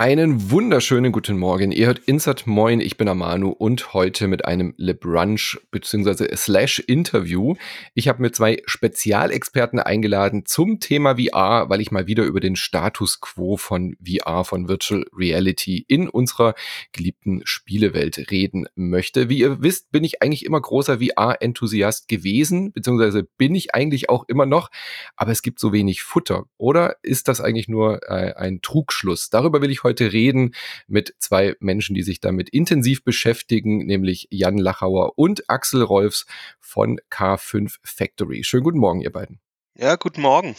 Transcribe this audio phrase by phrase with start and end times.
[0.00, 1.72] Einen wunderschönen guten Morgen.
[1.72, 6.36] Ihr hört Insert Moin, ich bin Amanu und heute mit einem Le Brunch bzw.
[6.36, 7.56] Slash Interview.
[7.94, 12.54] Ich habe mir zwei Spezialexperten eingeladen zum Thema VR, weil ich mal wieder über den
[12.54, 16.54] Status quo von VR, von Virtual Reality in unserer
[16.92, 19.28] geliebten Spielewelt reden möchte.
[19.28, 24.28] Wie ihr wisst, bin ich eigentlich immer großer VR-Enthusiast gewesen, beziehungsweise bin ich eigentlich auch
[24.28, 24.70] immer noch,
[25.16, 26.44] aber es gibt so wenig Futter.
[26.56, 29.28] Oder ist das eigentlich nur äh, ein Trugschluss?
[29.28, 30.54] Darüber will ich heute heute reden
[30.86, 36.26] mit zwei Menschen, die sich damit intensiv beschäftigen, nämlich Jan Lachauer und Axel Rolfs
[36.60, 38.44] von K5 Factory.
[38.44, 39.40] Schönen guten Morgen, ihr beiden.
[39.74, 40.56] Ja, guten Morgen.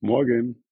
[0.00, 0.62] Morgen.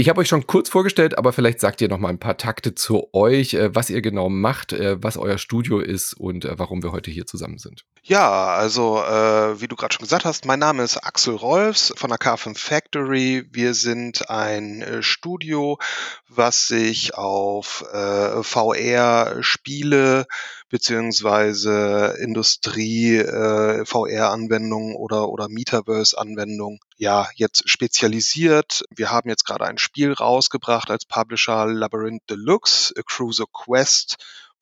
[0.00, 2.72] Ich habe euch schon kurz vorgestellt, aber vielleicht sagt ihr noch mal ein paar Takte
[2.72, 6.84] zu euch, äh, was ihr genau macht, äh, was euer Studio ist und äh, warum
[6.84, 7.84] wir heute hier zusammen sind.
[8.04, 12.10] Ja, also äh, wie du gerade schon gesagt hast, mein Name ist Axel Rolfs von
[12.10, 13.48] der K5 Factory.
[13.50, 15.80] Wir sind ein äh, Studio,
[16.28, 20.26] was sich auf äh, VR-Spiele
[20.68, 28.84] beziehungsweise Industrie, äh, VR-Anwendungen oder, oder Metaverse-Anwendungen ja jetzt spezialisiert.
[28.90, 34.16] Wir haben jetzt gerade ein Spiel rausgebracht als Publisher Labyrinth Deluxe, A Cruiser Quest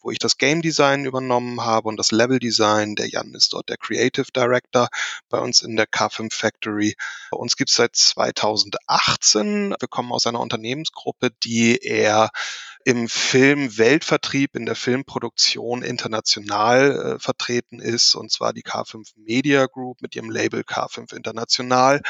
[0.07, 2.95] wo ich das Game Design übernommen habe und das Level Design.
[2.95, 4.89] Der Jan ist dort der Creative Director
[5.29, 6.95] bei uns in der K5 Factory.
[7.33, 9.75] Uns gibt es seit 2018.
[9.81, 12.31] Wir kommen aus einer Unternehmensgruppe, die eher
[12.85, 20.03] im Film-Weltvertrieb, in der Filmproduktion international äh, vertreten ist, und zwar die K5 Media Group
[20.03, 22.01] mit ihrem Label K5 International.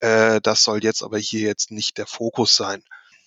[0.00, 2.84] Äh, das soll jetzt aber hier jetzt nicht der Fokus sein.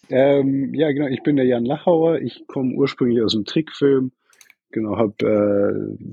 [0.09, 1.07] Ähm, ja, genau.
[1.07, 2.19] Ich bin der Jan Lachauer.
[2.19, 4.11] Ich komme ursprünglich aus dem Trickfilm.
[4.71, 6.05] Genau, habe äh,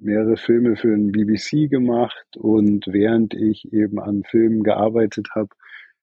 [0.00, 5.50] mehrere Filme für den BBC gemacht und während ich eben an Filmen gearbeitet habe,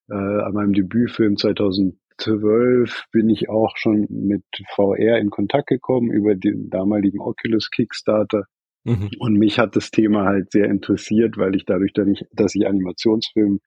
[0.09, 4.43] äh, an meinem Debütfilm 2012 bin ich auch schon mit
[4.75, 8.43] VR in Kontakt gekommen über den damaligen Oculus Kickstarter.
[8.83, 9.09] Mhm.
[9.17, 13.61] Und mich hat das Thema halt sehr interessiert, weil ich dadurch, dass ich Animationsfilm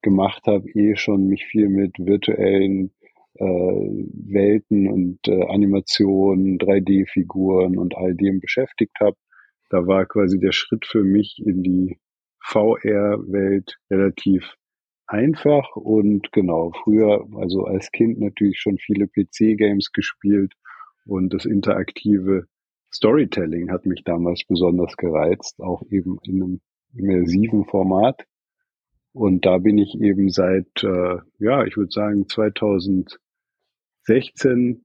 [0.00, 2.92] gemacht habe, eh schon mich viel mit virtuellen
[3.40, 9.16] äh, Welten und äh, Animationen, 3D-Figuren und all dem beschäftigt habe.
[9.70, 11.98] Da war quasi der Schritt für mich in die
[12.40, 14.54] VR-Welt relativ
[15.06, 20.54] einfach und genau, früher, also als Kind natürlich schon viele PC-Games gespielt
[21.06, 22.46] und das interaktive
[22.92, 26.60] Storytelling hat mich damals besonders gereizt, auch eben in einem
[26.94, 28.24] immersiven Format.
[29.12, 32.28] Und da bin ich eben seit, äh, ja, ich würde sagen
[34.06, 34.84] 2016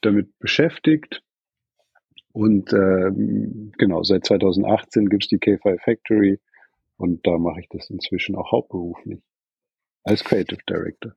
[0.00, 1.22] damit beschäftigt.
[2.32, 3.10] Und äh,
[3.78, 6.40] genau, seit 2018 gibt's die K5 Factory
[6.96, 9.20] und da mache ich das inzwischen auch hauptberuflich
[10.04, 11.14] als Creative Director.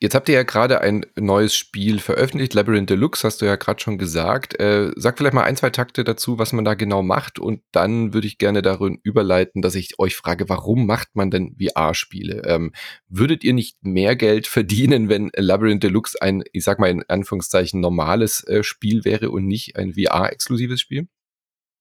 [0.00, 3.80] Jetzt habt ihr ja gerade ein neues Spiel veröffentlicht, Labyrinth Deluxe, hast du ja gerade
[3.80, 4.58] schon gesagt.
[4.60, 8.12] Äh, sag vielleicht mal ein, zwei Takte dazu, was man da genau macht und dann
[8.12, 12.42] würde ich gerne darin überleiten, dass ich euch frage, warum macht man denn VR-Spiele?
[12.44, 12.72] Ähm,
[13.08, 17.80] würdet ihr nicht mehr Geld verdienen, wenn Labyrinth Deluxe ein, ich sag mal in Anführungszeichen,
[17.80, 21.06] normales äh, Spiel wäre und nicht ein VR-exklusives Spiel?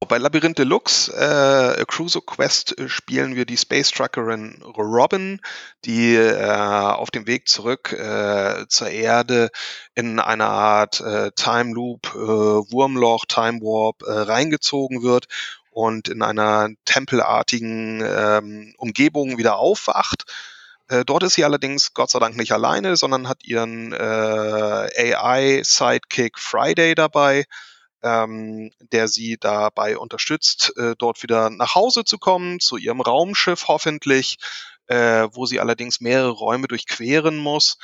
[0.06, 5.40] Bei Labyrinth Deluxe, äh, Cruiser Quest, äh, spielen wir die Space Truckerin Robin,
[5.86, 9.50] die äh, auf dem Weg zurück äh, zur Erde
[9.96, 15.28] in einer Art äh, Time Loop, äh, Wurmloch, Time Warp äh, reingezogen wird
[15.72, 20.26] und in einer tempelartigen ähm, Umgebung wieder aufwacht.
[20.88, 26.40] Äh, dort ist sie allerdings Gott sei Dank nicht alleine, sondern hat ihren äh, AI-Sidekick
[26.40, 27.46] Friday dabei
[28.04, 33.68] ähm, der sie dabei unterstützt, äh, dort wieder nach Hause zu kommen, zu ihrem Raumschiff
[33.68, 34.38] hoffentlich,
[34.88, 37.78] äh, wo sie allerdings mehrere Räume durchqueren muss.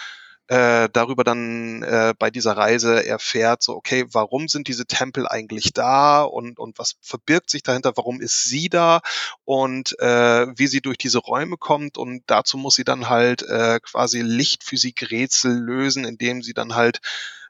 [0.47, 5.73] Äh, darüber dann äh, bei dieser Reise erfährt, so, okay, warum sind diese Tempel eigentlich
[5.73, 9.01] da und, und was verbirgt sich dahinter, warum ist sie da
[9.45, 13.79] und äh, wie sie durch diese Räume kommt und dazu muss sie dann halt äh,
[13.79, 16.99] quasi Lichtphysik-Rätsel lösen, indem sie dann halt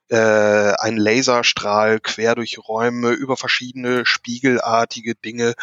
[0.09, 5.53] äh, ein Laserstrahl quer durch Räume über verschiedene spiegelartige Dinge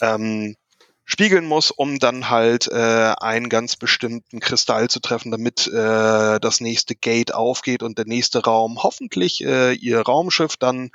[0.00, 0.56] ähm,
[1.04, 6.60] spiegeln muss, um dann halt äh, einen ganz bestimmten Kristall zu treffen, damit äh, das
[6.60, 10.90] nächste Gate aufgeht und der nächste Raum hoffentlich äh, ihr Raumschiff dann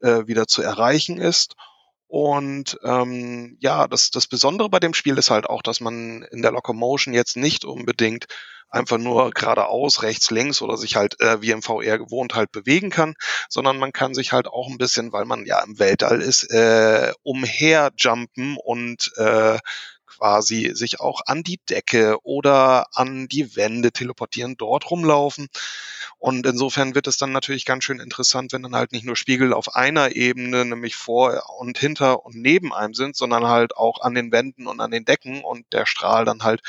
[0.00, 1.54] äh, wieder zu erreichen ist.
[2.08, 6.40] Und ähm, ja, das, das Besondere bei dem Spiel ist halt auch, dass man in
[6.40, 8.26] der Locomotion jetzt nicht unbedingt
[8.70, 12.90] einfach nur geradeaus, rechts, links oder sich halt äh, wie im VR gewohnt halt bewegen
[12.90, 13.14] kann,
[13.48, 17.12] sondern man kann sich halt auch ein bisschen, weil man ja im Weltall ist, äh,
[17.22, 19.58] umherjumpen und äh,
[20.18, 25.48] quasi sich auch an die Decke oder an die Wände teleportieren, dort rumlaufen.
[26.18, 29.52] Und insofern wird es dann natürlich ganz schön interessant, wenn dann halt nicht nur Spiegel
[29.52, 34.14] auf einer Ebene, nämlich vor und hinter und neben einem sind, sondern halt auch an
[34.14, 36.60] den Wänden und an den Decken und der Strahl dann halt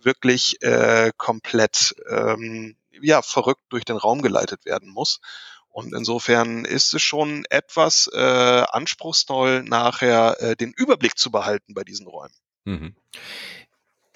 [0.00, 5.20] wirklich äh, komplett ähm, ja verrückt durch den Raum geleitet werden muss.
[5.68, 11.84] Und insofern ist es schon etwas äh, anspruchsvoll, nachher äh, den Überblick zu behalten bei
[11.84, 12.32] diesen Räumen.
[12.66, 12.94] Mhm.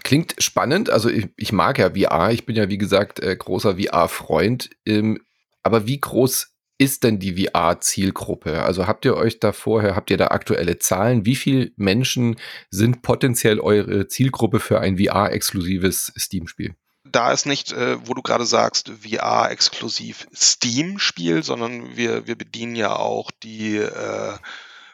[0.02, 0.91] Klingt spannend.
[0.91, 2.31] Also ich, ich, mag ja VR.
[2.32, 4.70] Ich bin ja, wie gesagt, äh, großer VR-Freund.
[4.85, 5.20] Ähm,
[5.62, 8.62] aber wie groß ist denn die VR-Zielgruppe?
[8.62, 11.26] Also habt ihr euch da vorher, habt ihr da aktuelle Zahlen?
[11.26, 12.37] Wie viele Menschen
[12.70, 16.75] sind potenziell eure Zielgruppe für ein VR-exklusives Steam-Spiel?
[17.12, 22.94] da ist nicht, äh, wo du gerade sagst, VR-exklusiv Steam-Spiel, sondern wir, wir bedienen ja
[22.94, 24.35] auch die äh,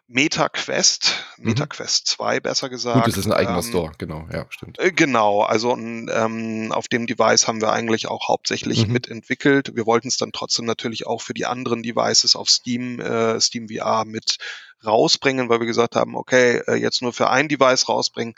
[0.09, 1.49] MetaQuest, mhm.
[1.49, 2.97] MetaQuest 2 besser gesagt.
[2.97, 4.79] Gut, das ist ein eigener ähm, Store, genau, ja, stimmt.
[4.79, 8.93] Äh, genau, also ähm, auf dem Device haben wir eigentlich auch hauptsächlich mhm.
[8.93, 9.75] mitentwickelt.
[9.75, 13.69] Wir wollten es dann trotzdem natürlich auch für die anderen Devices auf Steam, äh, Steam
[13.69, 14.39] VR mit
[14.85, 18.35] rausbringen, weil wir gesagt haben, okay, äh, jetzt nur für ein Device rausbringen,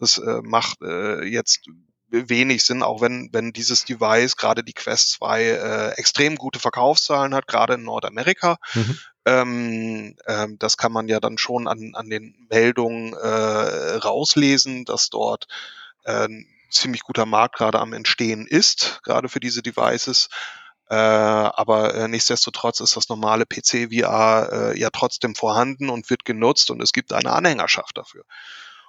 [0.00, 1.60] das äh, macht äh, jetzt
[2.12, 7.34] wenig Sinn, auch wenn, wenn dieses Device, gerade die Quest 2, äh, extrem gute Verkaufszahlen
[7.34, 8.58] hat, gerade in Nordamerika.
[8.74, 8.98] Mhm.
[9.24, 15.10] Ähm, ähm, das kann man ja dann schon an, an den Meldungen äh, rauslesen, dass
[15.10, 15.46] dort
[16.04, 16.28] äh,
[16.70, 20.28] ziemlich guter Markt gerade am Entstehen ist, gerade für diese Devices.
[20.88, 26.70] Äh, aber äh, nichtsdestotrotz ist das normale PC-VR äh, ja trotzdem vorhanden und wird genutzt
[26.70, 28.24] und es gibt eine Anhängerschaft dafür.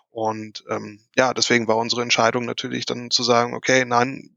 [0.10, 4.30] Und ähm, ja, deswegen war unsere Entscheidung natürlich dann zu sagen, okay, nein,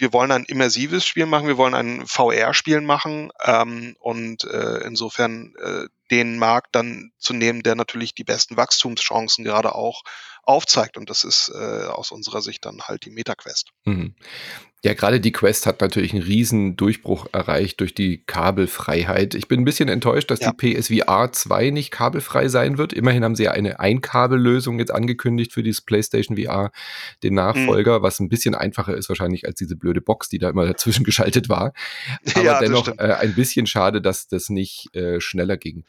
[0.00, 5.54] wir wollen ein immersives Spiel machen, wir wollen ein VR-Spiel machen ähm, und äh, insofern
[5.62, 10.02] äh, den Markt dann zu nehmen, der natürlich die besten Wachstumschancen gerade auch
[10.50, 10.96] aufzeigt.
[10.96, 13.70] Und das ist äh, aus unserer Sicht dann halt die MetaQuest.
[13.84, 14.14] Mhm.
[14.82, 19.34] Ja, gerade die Quest hat natürlich einen riesen Durchbruch erreicht durch die Kabelfreiheit.
[19.34, 20.52] Ich bin ein bisschen enttäuscht, dass ja.
[20.52, 22.94] die PSVR 2 nicht kabelfrei sein wird.
[22.94, 26.70] Immerhin haben sie ja eine Einkabellösung jetzt angekündigt für dieses PlayStation VR,
[27.22, 28.02] den Nachfolger, mhm.
[28.02, 31.50] was ein bisschen einfacher ist wahrscheinlich als diese blöde Box, die da immer dazwischen geschaltet
[31.50, 31.74] war.
[32.34, 35.84] Aber ja, dennoch äh, ein bisschen schade, dass das nicht äh, schneller ging.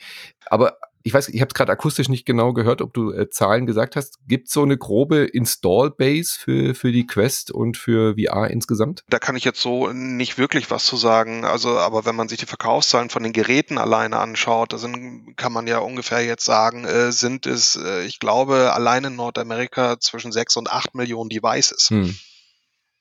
[0.47, 3.65] Aber ich weiß, ich habe es gerade akustisch nicht genau gehört, ob du äh, Zahlen
[3.65, 4.19] gesagt hast.
[4.27, 9.03] Gibt es so eine grobe Install-Base für, für die Quest und für VR insgesamt?
[9.09, 11.45] Da kann ich jetzt so nicht wirklich was zu sagen.
[11.45, 15.53] Also, aber wenn man sich die Verkaufszahlen von den Geräten alleine anschaut, da sind, kann
[15.53, 20.31] man ja ungefähr jetzt sagen, äh, sind es, äh, ich glaube, allein in Nordamerika zwischen
[20.31, 21.89] sechs und acht Millionen Devices.
[21.89, 22.15] Hm.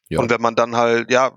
[0.09, 0.21] Ja.
[0.21, 1.33] Und wenn man dann halt, ja,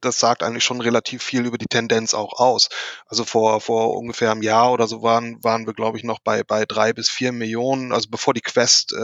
[0.00, 2.68] das sagt eigentlich schon relativ viel über die Tendenz auch aus.
[3.06, 6.42] Also vor, vor ungefähr einem Jahr oder so waren, waren wir, glaube ich, noch bei,
[6.44, 7.92] bei drei bis vier Millionen.
[7.92, 8.96] Also bevor die Quest, äh,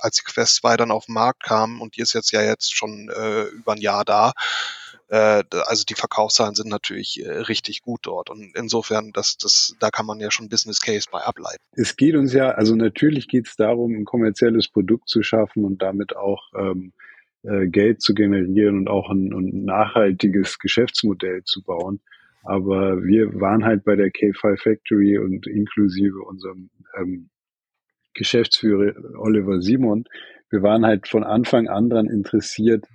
[0.00, 2.74] als die Quest 2 dann auf den Markt kam und die ist jetzt ja jetzt
[2.74, 4.32] schon äh, über ein Jahr da.
[5.12, 8.30] Äh, also die Verkaufszahlen sind natürlich äh, richtig gut dort.
[8.30, 11.62] Und insofern, das, das, da kann man ja schon Business Case bei ableiten.
[11.72, 15.82] Es geht uns ja, also natürlich geht es darum, ein kommerzielles Produkt zu schaffen und
[15.82, 16.94] damit auch ähm,
[17.42, 22.00] äh, Geld zu generieren und auch ein, ein nachhaltiges Geschäftsmodell zu bauen.
[22.44, 27.28] Aber wir waren halt bei der K5 Factory und inklusive unserem ähm,
[28.14, 30.04] Geschäftsführer Oliver Simon,
[30.52, 32.86] wir waren halt von Anfang an daran interessiert,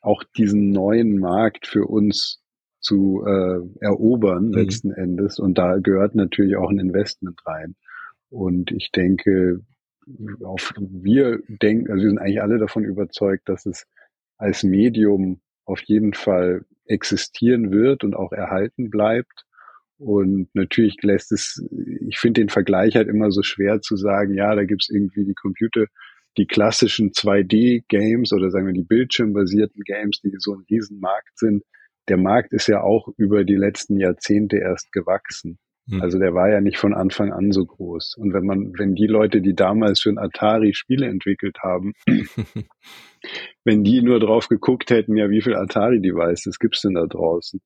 [0.00, 2.42] auch diesen neuen Markt für uns
[2.80, 4.54] zu äh, erobern mhm.
[4.54, 5.38] letzten Endes.
[5.38, 7.76] Und da gehört natürlich auch ein Investment rein.
[8.28, 9.60] Und ich denke,
[10.44, 13.86] auf, wir denken, also wir sind eigentlich alle davon überzeugt, dass es
[14.38, 19.44] als Medium auf jeden Fall existieren wird und auch erhalten bleibt.
[19.98, 21.64] Und natürlich lässt es,
[22.06, 25.34] ich finde den Vergleich halt immer so schwer zu sagen, ja, da gibt's irgendwie die
[25.34, 25.86] Computer,
[26.36, 31.64] die klassischen 2D-Games oder sagen wir die bildschirmbasierten Games, die so ein Riesenmarkt sind.
[32.08, 35.58] Der Markt ist ja auch über die letzten Jahrzehnte erst gewachsen.
[35.88, 36.02] Hm.
[36.02, 38.16] Also der war ja nicht von Anfang an so groß.
[38.18, 41.92] Und wenn man, wenn die Leute, die damals für ein Atari Spiele entwickelt haben,
[43.64, 47.60] wenn die nur drauf geguckt hätten, ja, wie viel Atari-Devices gibt's denn da draußen?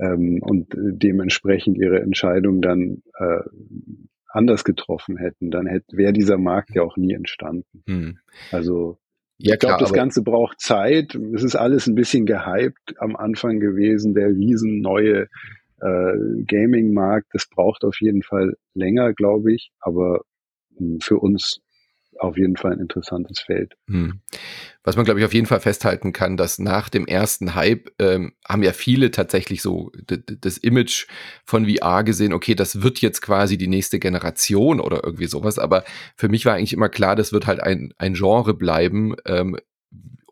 [0.00, 3.40] Ähm, und dementsprechend ihre Entscheidung dann äh,
[4.28, 7.84] anders getroffen hätten, dann hätte wäre dieser Markt ja auch nie entstanden.
[7.86, 8.18] Hm.
[8.50, 8.98] Also
[9.38, 11.14] ja, ich glaube, das Ganze braucht Zeit.
[11.34, 15.28] Es ist alles ein bisschen gehypt am Anfang gewesen, der riesen neue
[15.80, 17.28] äh, Gaming-Markt.
[17.32, 19.70] Das braucht auf jeden Fall länger, glaube ich.
[19.80, 20.22] Aber
[20.70, 21.60] mh, hm, für uns
[22.18, 23.74] auf jeden Fall ein interessantes Feld.
[23.88, 24.20] Hm.
[24.82, 28.34] Was man, glaube ich, auf jeden Fall festhalten kann, dass nach dem ersten Hype ähm,
[28.46, 31.06] haben ja viele tatsächlich so das Image
[31.44, 35.58] von VR gesehen, okay, das wird jetzt quasi die nächste Generation oder irgendwie sowas.
[35.58, 35.84] Aber
[36.16, 39.56] für mich war eigentlich immer klar, das wird halt ein, ein Genre bleiben, ähm,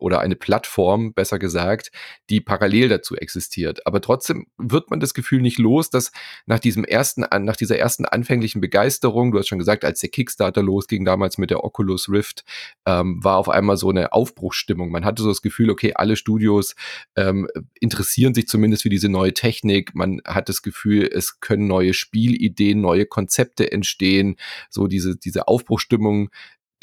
[0.03, 1.89] oder eine Plattform, besser gesagt,
[2.29, 3.87] die parallel dazu existiert.
[3.87, 6.11] Aber trotzdem wird man das Gefühl nicht los, dass
[6.45, 10.61] nach diesem ersten, nach dieser ersten anfänglichen Begeisterung, du hast schon gesagt, als der Kickstarter
[10.61, 12.43] losging damals mit der Oculus Rift,
[12.85, 14.91] ähm, war auf einmal so eine Aufbruchsstimmung.
[14.91, 16.75] Man hatte so das Gefühl, okay, alle Studios
[17.15, 17.47] ähm,
[17.79, 19.95] interessieren sich zumindest für diese neue Technik.
[19.95, 24.35] Man hat das Gefühl, es können neue Spielideen, neue Konzepte entstehen.
[24.69, 26.29] So diese, diese Aufbruchsstimmung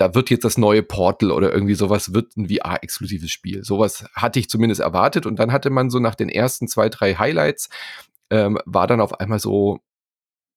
[0.00, 3.62] da wird jetzt das neue Portal oder irgendwie sowas, wird ein VR-exklusives Spiel.
[3.64, 7.16] Sowas hatte ich zumindest erwartet und dann hatte man so nach den ersten zwei, drei
[7.16, 7.68] Highlights,
[8.30, 9.80] ähm, war dann auf einmal so,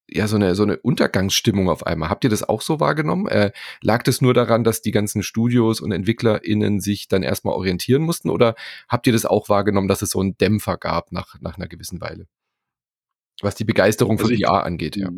[0.09, 2.09] ja, so eine, so eine Untergangsstimmung auf einmal.
[2.09, 3.27] Habt ihr das auch so wahrgenommen?
[3.27, 8.03] Äh, lag das nur daran, dass die ganzen Studios und EntwicklerInnen sich dann erstmal orientieren
[8.03, 8.55] mussten oder
[8.87, 11.99] habt ihr das auch wahrgenommen, dass es so einen Dämpfer gab nach, nach einer gewissen
[11.99, 12.27] Weile?
[13.41, 15.09] Was die Begeisterung also für VR angeht, ja.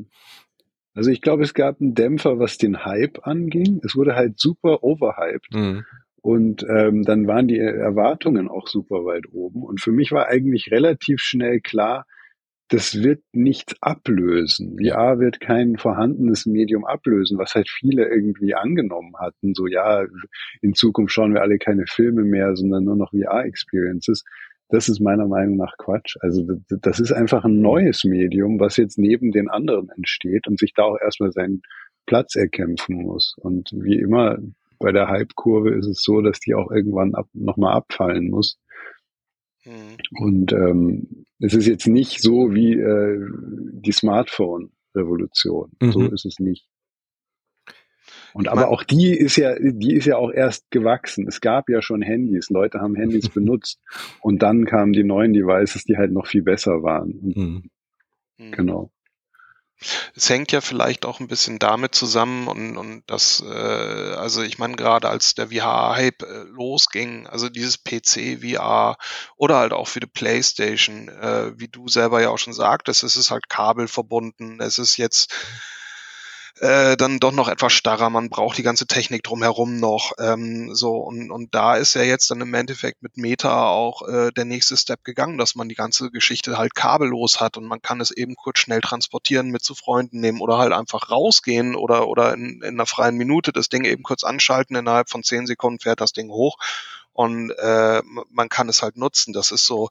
[0.95, 3.81] Also ich glaube, es gab einen Dämpfer, was den Hype anging.
[3.83, 5.53] Es wurde halt super overhyped.
[5.53, 5.85] Mhm.
[6.21, 9.61] Und ähm, dann waren die Erwartungen auch super weit oben.
[9.61, 12.05] Und für mich war eigentlich relativ schnell klar,
[12.69, 14.77] das wird nichts ablösen.
[14.79, 19.53] VR wird kein vorhandenes Medium ablösen, was halt viele irgendwie angenommen hatten.
[19.53, 20.03] So, ja,
[20.61, 24.23] in Zukunft schauen wir alle keine Filme mehr, sondern nur noch VR-Experiences.
[24.69, 26.17] Das ist meiner Meinung nach Quatsch.
[26.21, 30.73] Also das ist einfach ein neues Medium, was jetzt neben den anderen entsteht und sich
[30.73, 31.61] da auch erstmal seinen
[32.05, 33.35] Platz erkämpfen muss.
[33.37, 34.37] Und wie immer
[34.79, 38.57] bei der Hype-Kurve ist es so, dass die auch irgendwann ab, nochmal abfallen muss.
[39.65, 39.97] Mhm.
[40.19, 43.19] Und ähm, es ist jetzt nicht so wie äh,
[43.81, 45.71] die Smartphone-Revolution.
[45.81, 45.91] Mhm.
[45.91, 46.67] So ist es nicht.
[48.35, 51.25] Und aber auch die ist ja, die ist ja auch erst gewachsen.
[51.25, 52.49] Es gab ja schon Handys.
[52.49, 53.79] Leute haben Handys benutzt.
[54.19, 57.11] Und dann kamen die neuen Devices, die halt noch viel besser waren.
[57.21, 57.69] Mhm.
[58.37, 58.51] mhm.
[58.51, 58.91] Genau.
[60.13, 64.57] Es hängt ja vielleicht auch ein bisschen damit zusammen und, und das, äh, also ich
[64.57, 68.97] meine, gerade als der VR-Hype äh, losging, also dieses PC-VR
[69.37, 73.15] oder halt auch für die Playstation, äh, wie du selber ja auch schon sagtest, es
[73.15, 75.33] ist halt kabelverbunden, es ist jetzt
[76.59, 78.09] äh, dann doch noch etwas starrer.
[78.09, 80.13] Man braucht die ganze Technik drumherum noch.
[80.19, 84.31] Ähm, so und, und da ist ja jetzt dann im Endeffekt mit Meta auch äh,
[84.31, 87.99] der nächste Step gegangen, dass man die ganze Geschichte halt kabellos hat und man kann
[87.99, 92.33] es eben kurz schnell transportieren, mit zu Freunden nehmen oder halt einfach rausgehen oder oder
[92.33, 94.75] in, in einer freien Minute das Ding eben kurz anschalten.
[94.75, 96.57] Innerhalb von zehn Sekunden fährt das Ding hoch
[97.11, 99.33] und äh, man kann es halt nutzen.
[99.33, 99.89] Das ist so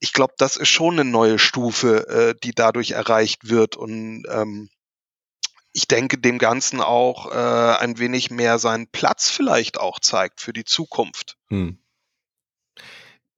[0.00, 3.76] ich glaube, das ist schon eine neue Stufe, äh, die dadurch erreicht wird.
[3.76, 4.70] Und ähm,
[5.72, 10.52] ich denke, dem Ganzen auch äh, ein wenig mehr seinen Platz vielleicht auch zeigt für
[10.52, 11.36] die Zukunft.
[11.48, 11.78] Hm.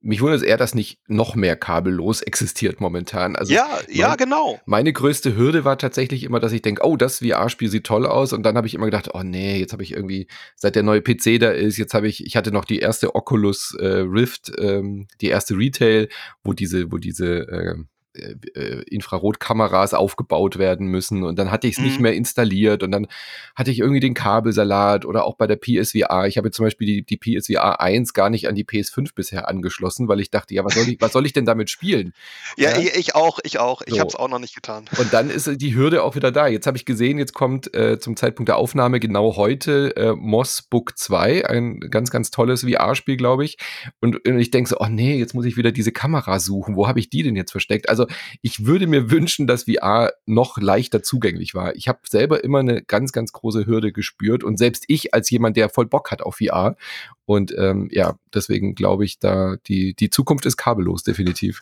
[0.04, 3.36] Mich wundert es eher, dass nicht noch mehr kabellos existiert momentan.
[3.36, 4.60] Also ja, mein, ja, genau.
[4.66, 8.32] Meine größte Hürde war tatsächlich immer, dass ich denke, oh, das VR-Spiel sieht toll aus.
[8.32, 11.02] Und dann habe ich immer gedacht, oh nee, jetzt habe ich irgendwie, seit der neue
[11.02, 15.06] PC da ist, jetzt habe ich, ich hatte noch die erste Oculus äh, Rift, ähm,
[15.20, 16.08] die erste Retail,
[16.42, 17.76] wo diese, wo diese äh,
[18.14, 21.84] äh, äh, Infrarotkameras aufgebaut werden müssen und dann hatte ich es mhm.
[21.86, 23.06] nicht mehr installiert und dann
[23.54, 26.26] hatte ich irgendwie den Kabelsalat oder auch bei der PSVR.
[26.26, 30.08] Ich habe zum Beispiel die, die PSVR 1 gar nicht an die PS5 bisher angeschlossen,
[30.08, 32.12] weil ich dachte, ja, was soll ich, was soll ich denn damit spielen?
[32.56, 32.90] Ja, ja?
[32.94, 33.82] ich auch, ich auch.
[33.82, 34.00] Ich so.
[34.00, 34.84] habe es auch noch nicht getan.
[34.98, 36.46] Und dann ist die Hürde auch wieder da.
[36.46, 40.62] Jetzt habe ich gesehen, jetzt kommt äh, zum Zeitpunkt der Aufnahme genau heute äh, Moss
[40.62, 43.56] Book 2, ein ganz, ganz tolles VR-Spiel, glaube ich.
[44.00, 46.76] Und, und ich denke so, oh nee, jetzt muss ich wieder diese Kamera suchen.
[46.76, 47.88] Wo habe ich die denn jetzt versteckt?
[47.88, 51.74] Also also ich würde mir wünschen, dass VR noch leichter zugänglich war.
[51.76, 55.56] Ich habe selber immer eine ganz, ganz große Hürde gespürt und selbst ich als jemand,
[55.56, 56.76] der voll Bock hat auf VR.
[57.24, 61.60] Und ähm, ja, deswegen glaube ich, da die, die Zukunft ist kabellos, definitiv.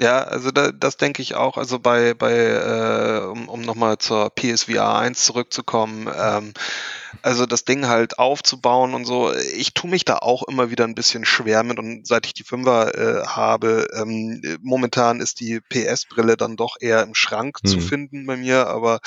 [0.00, 1.58] Ja, also da, das denke ich auch.
[1.58, 6.54] Also bei, bei äh, um, um nochmal zur PSVR 1 zurückzukommen, ähm,
[7.20, 9.30] also das Ding halt aufzubauen und so.
[9.34, 12.44] Ich tue mich da auch immer wieder ein bisschen schwer mit und seit ich die
[12.44, 17.68] Fünfer äh, habe, ähm, momentan ist die PS-Brille dann doch eher im Schrank mhm.
[17.68, 19.00] zu finden bei mir, aber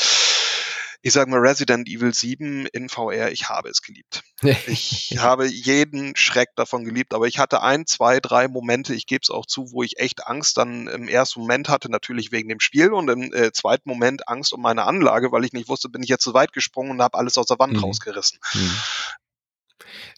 [1.05, 4.23] ich sage mal Resident Evil 7 in VR, ich habe es geliebt.
[4.67, 9.19] ich habe jeden Schreck davon geliebt, aber ich hatte ein, zwei, drei Momente, ich gebe
[9.21, 12.61] es auch zu, wo ich echt Angst dann im ersten Moment hatte, natürlich wegen dem
[12.61, 16.03] Spiel und im äh, zweiten Moment Angst um meine Anlage, weil ich nicht wusste, bin
[16.03, 17.79] ich jetzt zu weit gesprungen und habe alles aus der Wand mhm.
[17.79, 18.39] rausgerissen.
[18.53, 18.71] Mhm.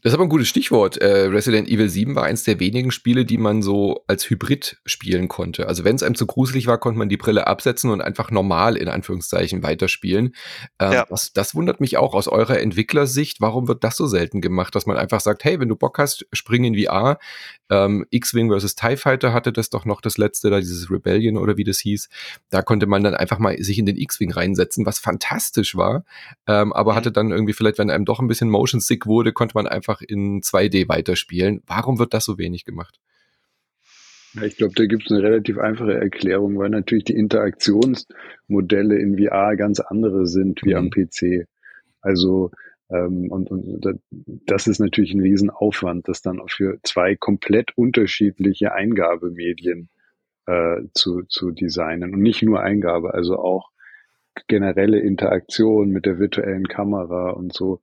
[0.06, 0.98] Das ist aber ein gutes Stichwort.
[0.98, 5.28] Äh, Resident Evil 7 war eins der wenigen Spiele, die man so als Hybrid spielen
[5.28, 5.68] konnte.
[5.68, 8.78] Also wenn es einem zu gruselig war, konnte man die Brille absetzen und einfach normal
[8.78, 10.36] in Anführungszeichen weiterspielen.
[10.78, 11.06] Ähm, ja.
[11.10, 13.42] das, das wundert mich auch aus eurer Entwicklersicht.
[13.42, 16.28] Warum wird das so selten gemacht, dass man einfach sagt, hey, wenn du Bock hast,
[16.34, 17.18] spring in VR.
[17.72, 18.76] Ähm, X-Wing vs.
[18.76, 22.10] TIE Fighter hatte das doch noch das letzte, da dieses Rebellion oder wie das hieß.
[22.52, 26.06] Da konnte man dann einfach mal sich in den X-Wing reinsetzen, was fantastisch war.
[26.46, 26.96] Ähm, aber mhm.
[26.96, 29.95] hatte dann irgendwie vielleicht, wenn einem doch ein bisschen Motion Sick wurde, konnte man einfach
[30.02, 31.62] in 2D weiterspielen.
[31.66, 33.00] Warum wird das so wenig gemacht?
[34.34, 39.18] Ja, ich glaube, da gibt es eine relativ einfache Erklärung, weil natürlich die Interaktionsmodelle in
[39.18, 40.78] VR ganz andere sind wie mhm.
[40.78, 41.48] am PC.
[42.02, 42.52] Also
[42.90, 44.00] ähm, und, und
[44.46, 49.90] das ist natürlich ein Riesenaufwand, das dann auch für zwei komplett unterschiedliche Eingabemedien
[50.46, 52.14] äh, zu, zu designen.
[52.14, 53.72] Und nicht nur Eingabe, also auch
[54.48, 57.82] generelle Interaktion mit der virtuellen Kamera und so.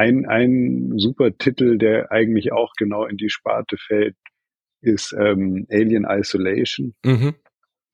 [0.00, 4.16] Ein, ein super Titel, der eigentlich auch genau in die Sparte fällt,
[4.80, 6.94] ist ähm, Alien Isolation.
[7.04, 7.34] Mhm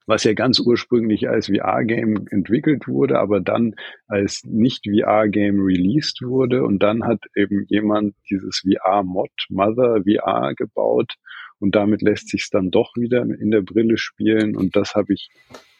[0.06, 3.75] was ja ganz ursprünglich als VR-Game entwickelt wurde, aber dann
[4.06, 6.62] als nicht-VR-Game released wurde.
[6.62, 11.14] Und dann hat eben jemand dieses VR-Mod Mother VR gebaut
[11.58, 14.56] und damit lässt sich es dann doch wieder in der Brille spielen.
[14.56, 15.28] Und das habe ich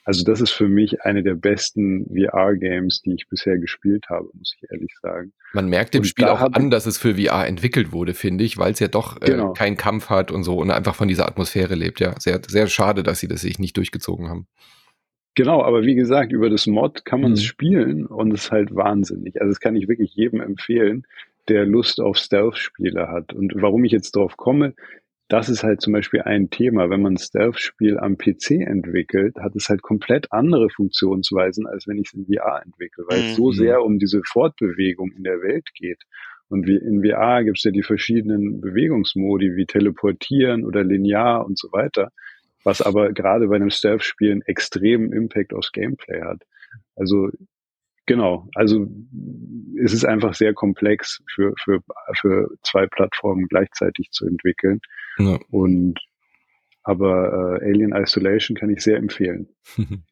[0.07, 4.55] also das ist für mich eine der besten VR-Games, die ich bisher gespielt habe, muss
[4.57, 5.33] ich ehrlich sagen.
[5.53, 8.57] Man merkt dem und Spiel auch an, dass es für VR entwickelt wurde, finde ich,
[8.57, 9.53] weil es ja doch äh, genau.
[9.53, 11.99] keinen Kampf hat und so und einfach von dieser Atmosphäre lebt.
[11.99, 14.47] Ja, sehr, sehr schade, dass sie das sich nicht durchgezogen haben.
[15.35, 17.47] Genau, aber wie gesagt, über das Mod kann man es mhm.
[17.47, 19.41] spielen und es ist halt wahnsinnig.
[19.41, 21.05] Also das kann ich wirklich jedem empfehlen,
[21.49, 23.33] der Lust auf Stealth-Spiele hat.
[23.33, 24.75] Und warum ich jetzt drauf komme,
[25.29, 26.89] das ist halt zum Beispiel ein Thema.
[26.89, 31.99] Wenn man ein Stealth-Spiel am PC entwickelt, hat es halt komplett andere Funktionsweisen, als wenn
[31.99, 33.27] ich es in VR entwickle, weil mhm.
[33.27, 33.53] es so mhm.
[33.53, 36.03] sehr um diese Fortbewegung in der Welt geht.
[36.49, 41.59] Und wie in VR gibt es ja die verschiedenen Bewegungsmodi wie Teleportieren oder Linear und
[41.59, 42.13] so weiter,
[42.63, 46.43] was aber gerade bei einem Stealth-Spiel einen extremen Impact aufs Gameplay hat.
[46.95, 47.31] Also
[48.07, 48.87] Genau, also
[49.83, 51.81] es ist einfach sehr komplex für, für,
[52.15, 54.81] für zwei Plattformen gleichzeitig zu entwickeln.
[55.19, 55.39] Ja.
[55.51, 55.99] Und
[56.83, 59.49] aber äh, Alien Isolation kann ich sehr empfehlen.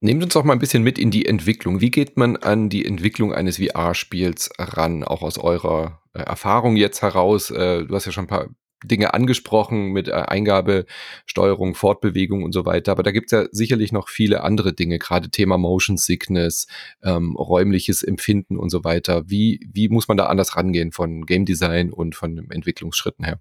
[0.00, 1.80] Nehmt uns doch mal ein bisschen mit in die Entwicklung.
[1.80, 7.00] Wie geht man an die Entwicklung eines VR-Spiels ran, auch aus eurer äh, Erfahrung jetzt
[7.00, 7.50] heraus?
[7.50, 8.48] Äh, du hast ja schon ein paar
[8.84, 10.86] Dinge angesprochen mit äh, Eingabe,
[11.24, 12.92] Steuerung, Fortbewegung und so weiter.
[12.92, 16.66] Aber da gibt es ja sicherlich noch viele andere Dinge, gerade Thema Motion Sickness,
[17.02, 19.28] ähm, räumliches Empfinden und so weiter.
[19.28, 23.40] Wie, wie muss man da anders rangehen von Game Design und von Entwicklungsschritten her?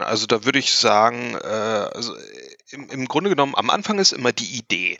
[0.00, 2.14] Also da würde ich sagen, äh, also
[2.70, 4.98] im, im Grunde genommen, am Anfang ist immer die Idee.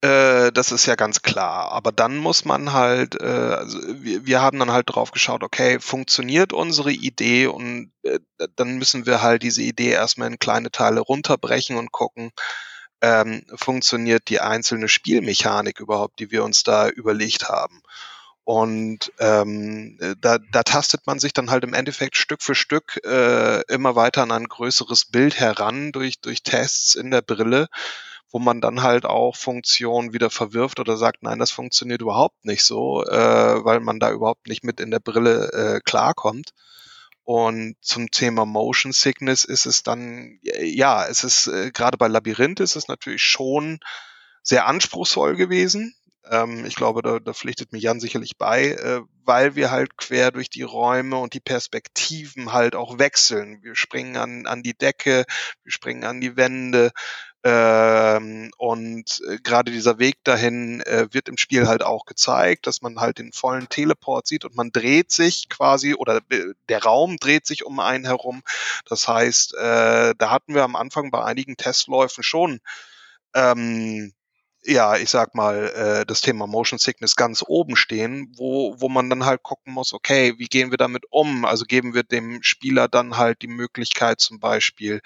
[0.00, 1.72] Äh, das ist ja ganz klar.
[1.72, 5.78] Aber dann muss man halt, äh, also wir, wir haben dann halt drauf geschaut, okay,
[5.80, 8.18] funktioniert unsere Idee und äh,
[8.56, 12.32] dann müssen wir halt diese Idee erstmal in kleine Teile runterbrechen und gucken,
[13.02, 17.82] ähm, funktioniert die einzelne Spielmechanik überhaupt, die wir uns da überlegt haben.
[18.46, 23.00] Und ähm, äh, da, da tastet man sich dann halt im Endeffekt Stück für Stück
[23.04, 27.66] äh, immer weiter an ein größeres Bild heran durch, durch Tests in der Brille,
[28.30, 32.62] wo man dann halt auch Funktionen wieder verwirft oder sagt, nein, das funktioniert überhaupt nicht
[32.62, 36.50] so, äh, weil man da überhaupt nicht mit in der Brille äh, klarkommt.
[37.24, 42.60] Und zum Thema Motion Sickness ist es dann, ja, es ist äh, gerade bei Labyrinth
[42.60, 43.80] ist es natürlich schon
[44.44, 45.96] sehr anspruchsvoll gewesen,
[46.66, 50.50] ich glaube, da, da pflichtet mir Jan sicherlich bei, äh, weil wir halt quer durch
[50.50, 53.62] die Räume und die Perspektiven halt auch wechseln.
[53.62, 55.24] Wir springen an, an die Decke,
[55.62, 56.90] wir springen an die Wände.
[57.44, 62.82] Ähm, und äh, gerade dieser Weg dahin äh, wird im Spiel halt auch gezeigt, dass
[62.82, 67.18] man halt den vollen Teleport sieht und man dreht sich quasi oder äh, der Raum
[67.18, 68.42] dreht sich um einen herum.
[68.84, 72.60] Das heißt, äh, da hatten wir am Anfang bei einigen Testläufen schon
[73.34, 74.12] ähm,
[74.66, 79.08] ja, ich sag mal, äh, das Thema Motion Sickness ganz oben stehen, wo, wo man
[79.08, 81.44] dann halt gucken muss, okay, wie gehen wir damit um?
[81.44, 85.00] Also geben wir dem Spieler dann halt die Möglichkeit, zum Beispiel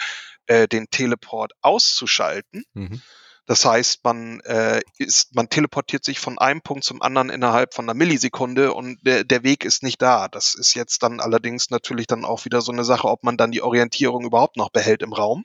[0.47, 2.65] äh, den Teleport auszuschalten.
[2.75, 3.03] Mhm.
[3.51, 7.85] Das heißt, man äh, ist, man teleportiert sich von einem Punkt zum anderen innerhalb von
[7.85, 10.29] einer Millisekunde und der, der Weg ist nicht da.
[10.29, 13.51] Das ist jetzt dann allerdings natürlich dann auch wieder so eine Sache, ob man dann
[13.51, 15.45] die Orientierung überhaupt noch behält im Raum.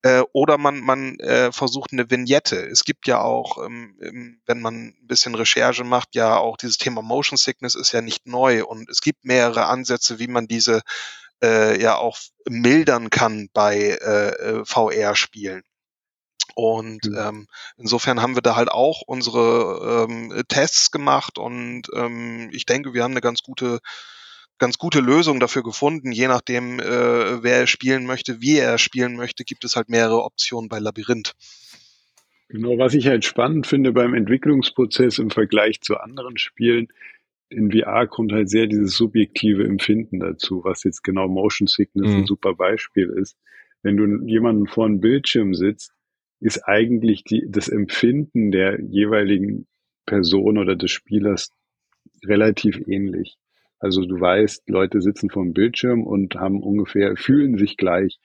[0.00, 2.56] Äh, oder man, man äh, versucht eine Vignette.
[2.56, 7.02] Es gibt ja auch, ähm, wenn man ein bisschen Recherche macht, ja auch dieses Thema
[7.02, 10.80] Motion Sickness ist ja nicht neu und es gibt mehrere Ansätze, wie man diese
[11.42, 12.16] äh, ja auch
[12.48, 15.64] mildern kann bei äh, äh VR-Spielen.
[16.54, 17.16] Und mhm.
[17.18, 22.94] ähm, insofern haben wir da halt auch unsere ähm, Tests gemacht und ähm, ich denke,
[22.94, 23.80] wir haben eine ganz gute
[24.58, 26.12] ganz gute Lösung dafür gefunden.
[26.12, 30.22] Je nachdem, äh, wer er spielen möchte, wie er spielen möchte, gibt es halt mehrere
[30.22, 31.34] Optionen bei Labyrinth.
[32.48, 36.88] Genau, was ich halt spannend finde beim Entwicklungsprozess im Vergleich zu anderen Spielen,
[37.48, 42.18] in VR kommt halt sehr dieses subjektive Empfinden dazu, was jetzt genau Motion Sickness mhm.
[42.18, 43.36] ein super Beispiel ist.
[43.82, 45.92] Wenn du jemanden vor einem Bildschirm sitzt,
[46.44, 49.66] ist eigentlich die, das Empfinden der jeweiligen
[50.04, 51.48] Person oder des Spielers
[52.26, 53.38] relativ ähnlich.
[53.78, 58.18] Also du weißt, Leute sitzen vor dem Bildschirm und haben ungefähr, fühlen sich gleich.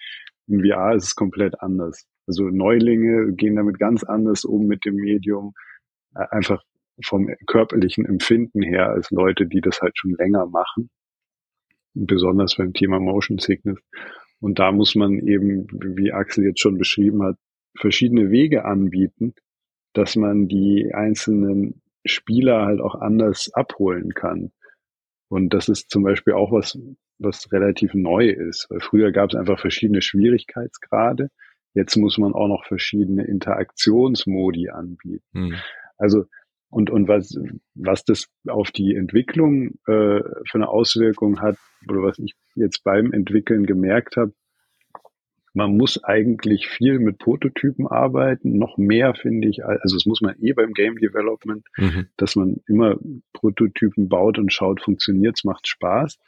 [0.48, 2.08] In VR ist es komplett anders.
[2.28, 5.54] Also Neulinge gehen damit ganz anders um mit dem Medium,
[6.14, 6.62] äh, einfach
[7.02, 10.90] vom körperlichen Empfinden her als Leute, die das halt schon länger machen.
[11.94, 13.80] Besonders beim Thema Motion Sickness.
[14.42, 17.38] Und da muss man eben, wie Axel jetzt schon beschrieben hat,
[17.76, 19.34] verschiedene Wege anbieten,
[19.94, 24.52] dass man die einzelnen Spieler halt auch anders abholen kann.
[25.30, 26.78] Und das ist zum Beispiel auch was,
[27.20, 31.30] was relativ neu ist, weil früher gab es einfach verschiedene Schwierigkeitsgrade
[31.74, 35.24] Jetzt muss man auch noch verschiedene Interaktionsmodi anbieten.
[35.32, 35.56] Mhm.
[35.98, 36.26] Also
[36.72, 37.36] und, und was,
[37.74, 43.12] was das auf die Entwicklung äh, für eine Auswirkung hat, oder was ich jetzt beim
[43.12, 44.34] Entwickeln gemerkt habe,
[45.54, 50.36] man muss eigentlich viel mit Prototypen arbeiten, noch mehr finde ich, also das muss man
[50.42, 52.08] eh beim Game Development, mhm.
[52.18, 52.98] dass man immer
[53.34, 56.20] Prototypen baut und schaut, funktioniert's, macht Spaß.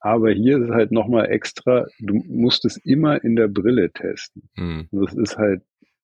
[0.00, 4.50] Aber hier ist halt nochmal extra, du musst es immer in der Brille testen.
[4.54, 4.88] Mhm.
[4.92, 5.62] Das ist halt,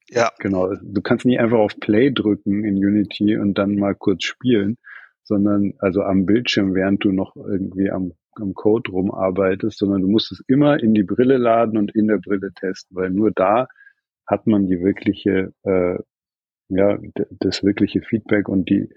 [0.09, 4.25] ja, genau, du kannst nicht einfach auf Play drücken in Unity und dann mal kurz
[4.25, 4.79] spielen,
[5.23, 10.33] sondern also am Bildschirm, während du noch irgendwie am, am Code rumarbeitest, sondern du musst
[10.33, 13.68] es immer in die Brille laden und in der Brille testen, weil nur da
[14.26, 15.98] hat man die wirkliche, äh,
[16.68, 16.98] ja,
[17.31, 18.88] das wirkliche Feedback und die,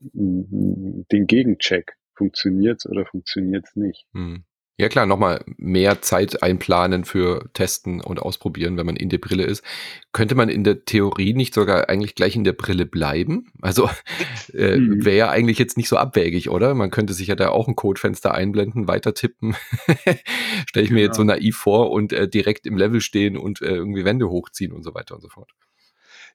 [0.00, 4.06] den Gegencheck funktioniert's oder funktioniert's nicht.
[4.12, 4.44] Hm.
[4.78, 9.44] Ja klar, nochmal mehr Zeit einplanen für Testen und Ausprobieren, wenn man in der Brille
[9.44, 9.64] ist.
[10.12, 13.46] Könnte man in der Theorie nicht sogar eigentlich gleich in der Brille bleiben?
[13.62, 13.88] Also
[14.52, 15.02] äh, mhm.
[15.02, 16.74] wäre ja eigentlich jetzt nicht so abwägig, oder?
[16.74, 19.56] Man könnte sich ja da auch ein Codefenster einblenden, weiter tippen.
[20.66, 21.06] Stelle ich mir genau.
[21.06, 21.34] jetzt so genau.
[21.34, 24.94] naiv vor und äh, direkt im Level stehen und äh, irgendwie Wände hochziehen und so
[24.94, 25.52] weiter und so fort.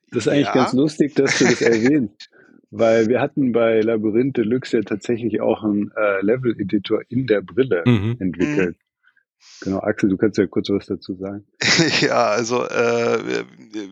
[0.10, 0.54] Das ist eigentlich ja.
[0.54, 2.32] ganz lustig, dass du das erwähnst.
[2.72, 7.84] Weil wir hatten bei Labyrinth Deluxe ja tatsächlich auch einen äh, Level-Editor in der Brille
[7.86, 8.16] mhm.
[8.20, 8.78] entwickelt.
[8.78, 8.92] Mhm.
[9.62, 11.46] Genau, Axel, du kannst ja kurz was dazu sagen.
[12.02, 13.44] ja, also äh,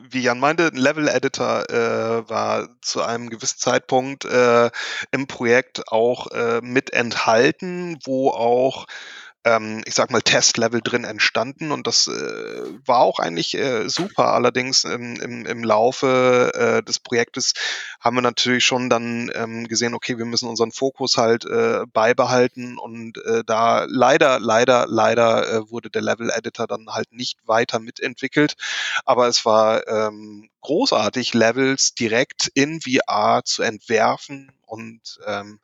[0.09, 4.69] wie Jan meinte, ein Level-Editor äh, war zu einem gewissen Zeitpunkt äh,
[5.11, 8.85] im Projekt auch äh, mit enthalten, wo auch
[9.45, 14.34] ähm, ich sag mal, Testlevel drin entstanden und das äh, war auch eigentlich äh, super.
[14.34, 17.54] Allerdings im, im, im Laufe äh, des Projektes
[17.99, 22.78] haben wir natürlich schon dann ähm, gesehen, okay, wir müssen unseren Fokus halt äh, beibehalten
[22.78, 27.80] und äh, da leider, leider, leider äh, wurde der Level Editor dann halt nicht weiter
[27.80, 28.56] mitentwickelt,
[29.06, 35.60] aber es war ähm, großartig, Levels direkt in VR zu entwerfen und ähm,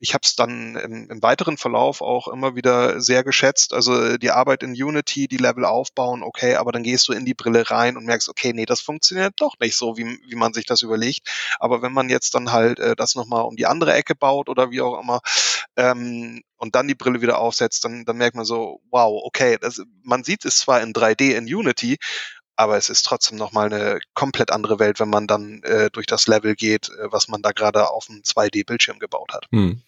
[0.00, 3.72] ich habe es dann im, im weiteren Verlauf auch immer wieder sehr geschätzt.
[3.72, 7.34] Also die Arbeit in Unity, die Level aufbauen, okay, aber dann gehst du in die
[7.34, 10.66] Brille rein und merkst, okay, nee, das funktioniert doch nicht so, wie, wie man sich
[10.66, 11.28] das überlegt.
[11.60, 14.72] Aber wenn man jetzt dann halt äh, das nochmal um die andere Ecke baut oder
[14.72, 15.20] wie auch immer,
[15.76, 19.80] ähm, und dann die Brille wieder aufsetzt, dann, dann merkt man so, wow, okay, das,
[20.02, 21.98] man sieht es zwar in 3D in Unity,
[22.58, 26.26] aber es ist trotzdem nochmal eine komplett andere Welt, wenn man dann äh, durch das
[26.26, 29.46] Level geht, äh, was man da gerade auf dem 2D-Bildschirm gebaut hat.
[29.52, 29.80] Hm.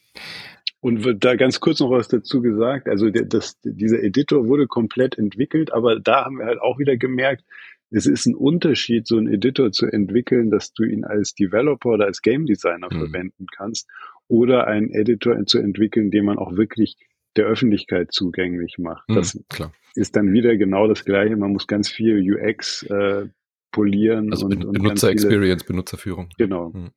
[0.78, 2.88] Und da ganz kurz noch was dazu gesagt.
[2.88, 7.44] Also das, dieser Editor wurde komplett entwickelt, aber da haben wir halt auch wieder gemerkt,
[7.90, 12.06] es ist ein Unterschied, so einen Editor zu entwickeln, dass du ihn als Developer oder
[12.06, 12.98] als Game Designer mhm.
[12.98, 13.88] verwenden kannst
[14.28, 16.96] oder einen Editor zu entwickeln, den man auch wirklich
[17.36, 19.08] der Öffentlichkeit zugänglich macht.
[19.08, 19.72] Mhm, das klar.
[19.94, 21.36] ist dann wieder genau das Gleiche.
[21.36, 23.26] Man muss ganz viel UX äh,
[23.70, 24.32] polieren.
[24.32, 26.30] Also und, und Benutzer-Experience, Benutzerführung.
[26.38, 26.70] Genau.
[26.70, 26.90] Mhm.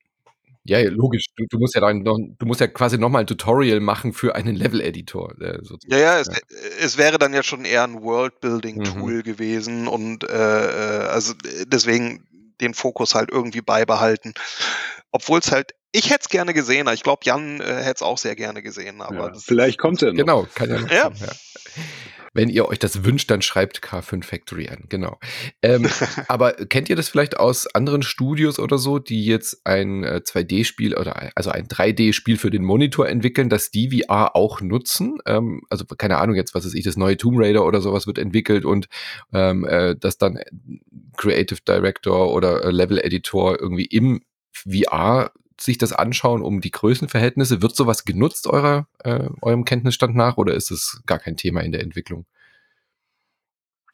[0.65, 1.25] Ja, ja, logisch.
[1.35, 4.35] Du, du, musst ja dann noch, du musst ja quasi nochmal ein Tutorial machen für
[4.35, 5.35] einen Level-Editor.
[5.41, 6.33] Äh, ja, ja es, ja,
[6.79, 9.23] es, wäre dann ja schon eher ein World-Building-Tool mhm.
[9.23, 11.33] gewesen und äh, äh also
[11.67, 12.25] deswegen
[12.61, 14.33] den Fokus halt irgendwie beibehalten.
[15.11, 16.89] Obwohl es halt ich hätte es gerne gesehen.
[16.91, 19.01] Ich glaube, Jan äh, hätte es auch sehr gerne gesehen.
[19.01, 20.17] Aber ja, vielleicht kommt er noch.
[20.17, 21.03] Genau, kann ja noch ja.
[21.03, 21.27] Kommen, ja.
[22.33, 25.19] Wenn ihr euch das wünscht, dann schreibt K5 Factory an, genau.
[25.61, 25.87] Ähm,
[26.27, 30.95] aber kennt ihr das vielleicht aus anderen Studios oder so, die jetzt ein äh, 2D-Spiel
[30.95, 35.19] oder also ein 3D-Spiel für den Monitor entwickeln, dass die VR auch nutzen?
[35.25, 38.17] Ähm, also keine Ahnung jetzt, was ist ich, das neue Tomb Raider oder sowas wird
[38.17, 38.87] entwickelt und
[39.31, 40.39] ähm, äh, dass dann
[41.17, 47.61] Creative Director oder äh, Level Editor irgendwie im VR sich das anschauen, um die Größenverhältnisse?
[47.61, 51.71] Wird sowas genutzt eurer, äh, eurem Kenntnisstand nach oder ist es gar kein Thema in
[51.71, 52.25] der Entwicklung?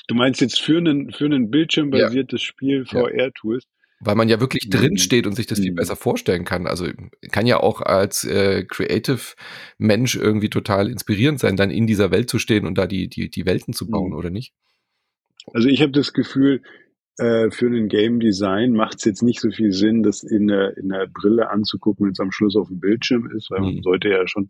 [0.08, 2.46] Du meinst jetzt für einen, für ein bildschirmbasiertes ja.
[2.46, 3.68] Spiel VR-Tools?
[4.02, 4.98] Weil man ja wirklich drin mhm.
[4.98, 5.76] steht und sich das viel mhm.
[5.76, 6.68] besser vorstellen kann.
[6.68, 6.88] Also
[7.32, 9.20] kann ja auch als äh, Creative
[9.78, 13.30] Mensch irgendwie total inspirierend sein, dann in dieser Welt zu stehen und da die, die,
[13.30, 14.18] die Welten zu bauen, mhm.
[14.18, 14.54] oder nicht?
[15.54, 16.62] Also ich habe das Gefühl,
[17.20, 20.78] äh, für ein Game Design macht es jetzt nicht so viel Sinn, das in der,
[20.78, 23.66] in der Brille anzugucken, wenn es am Schluss auf dem Bildschirm ist, weil mhm.
[23.66, 24.48] man sollte ja schon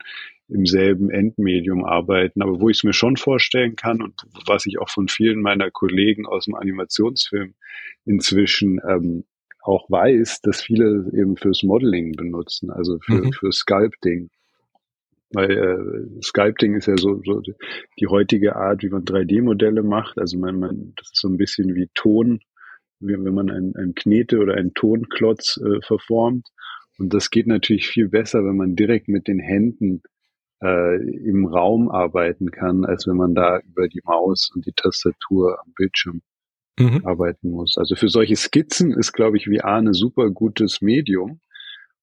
[0.48, 2.42] im selben Endmedium arbeiten.
[2.42, 5.72] Aber wo ich es mir schon vorstellen kann und was ich auch von vielen meiner
[5.72, 7.56] Kollegen aus dem Animationsfilm
[8.06, 9.26] inzwischen ähm,
[9.62, 13.34] auch weiß, dass viele eben fürs Modeling benutzen, also für, mhm.
[13.34, 14.30] für Sculpting.
[15.32, 17.42] Weil äh, Sculpting ist ja so, so
[18.00, 20.18] die heutige Art, wie man 3D-Modelle macht.
[20.18, 22.40] Also man, man, das ist so ein bisschen wie Ton,
[23.00, 26.48] wenn man einen, einen Knete oder einen Tonklotz äh, verformt.
[26.98, 30.04] Und das geht natürlich viel besser, wenn man direkt mit den Händen
[30.62, 35.60] äh, im Raum arbeiten kann, als wenn man da über die Maus und die Tastatur
[35.62, 36.22] am Bildschirm
[36.80, 37.06] mhm.
[37.06, 37.78] arbeiten muss.
[37.78, 41.40] Also für solche Skizzen ist, glaube ich, VR ein super gutes Medium,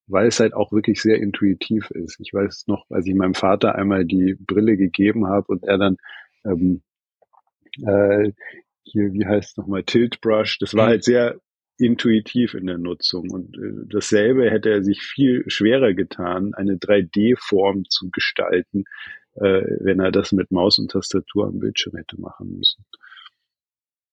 [0.06, 2.18] weil es halt auch wirklich sehr intuitiv ist.
[2.20, 5.96] Ich weiß noch, als ich meinem Vater einmal die Brille gegeben habe und er dann
[6.44, 6.82] ähm,
[7.84, 8.32] äh,
[8.86, 10.90] hier, wie heißt es nochmal, Tilt Brush, das war mhm.
[10.90, 11.40] halt sehr
[11.78, 13.30] intuitiv in der Nutzung.
[13.30, 18.84] Und äh, dasselbe hätte er sich viel schwerer getan, eine 3D-Form zu gestalten,
[19.34, 22.84] äh, wenn er das mit Maus und Tastatur am Bildschirm hätte machen müssen.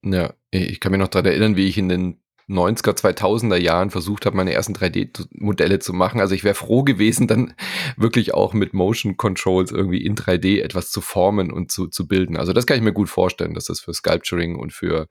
[0.03, 4.25] Ja, ich kann mich noch daran erinnern, wie ich in den 90er, 2000er Jahren versucht
[4.25, 6.19] habe, meine ersten 3D-Modelle zu machen.
[6.19, 7.53] Also ich wäre froh gewesen, dann
[7.97, 12.37] wirklich auch mit Motion Controls irgendwie in 3D etwas zu formen und zu, zu bilden.
[12.37, 15.07] Also das kann ich mir gut vorstellen, dass das für Sculpturing und für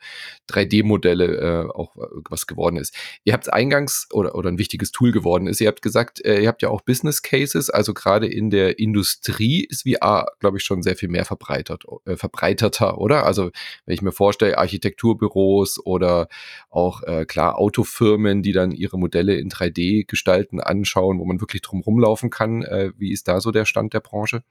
[0.50, 1.96] 3D-Modelle äh, auch
[2.28, 2.94] was geworden ist.
[3.24, 5.60] Ihr habt eingangs oder, oder ein wichtiges Tool geworden ist.
[5.60, 7.70] Ihr habt gesagt, äh, ihr habt ja auch Business Cases.
[7.70, 12.16] Also gerade in der Industrie ist VR, glaube ich, schon sehr viel mehr verbreitert, äh,
[12.16, 13.24] verbreiterter, oder?
[13.24, 13.50] Also
[13.86, 16.28] wenn ich mir vorstelle, Architekturbüros oder
[16.70, 21.62] auch äh, klar Autofirmen, die dann ihre Modelle in 3D gestalten, anschauen, wo man wirklich
[21.62, 22.62] drum rumlaufen kann.
[22.62, 24.42] Äh, wie ist da so der Stand der Branche?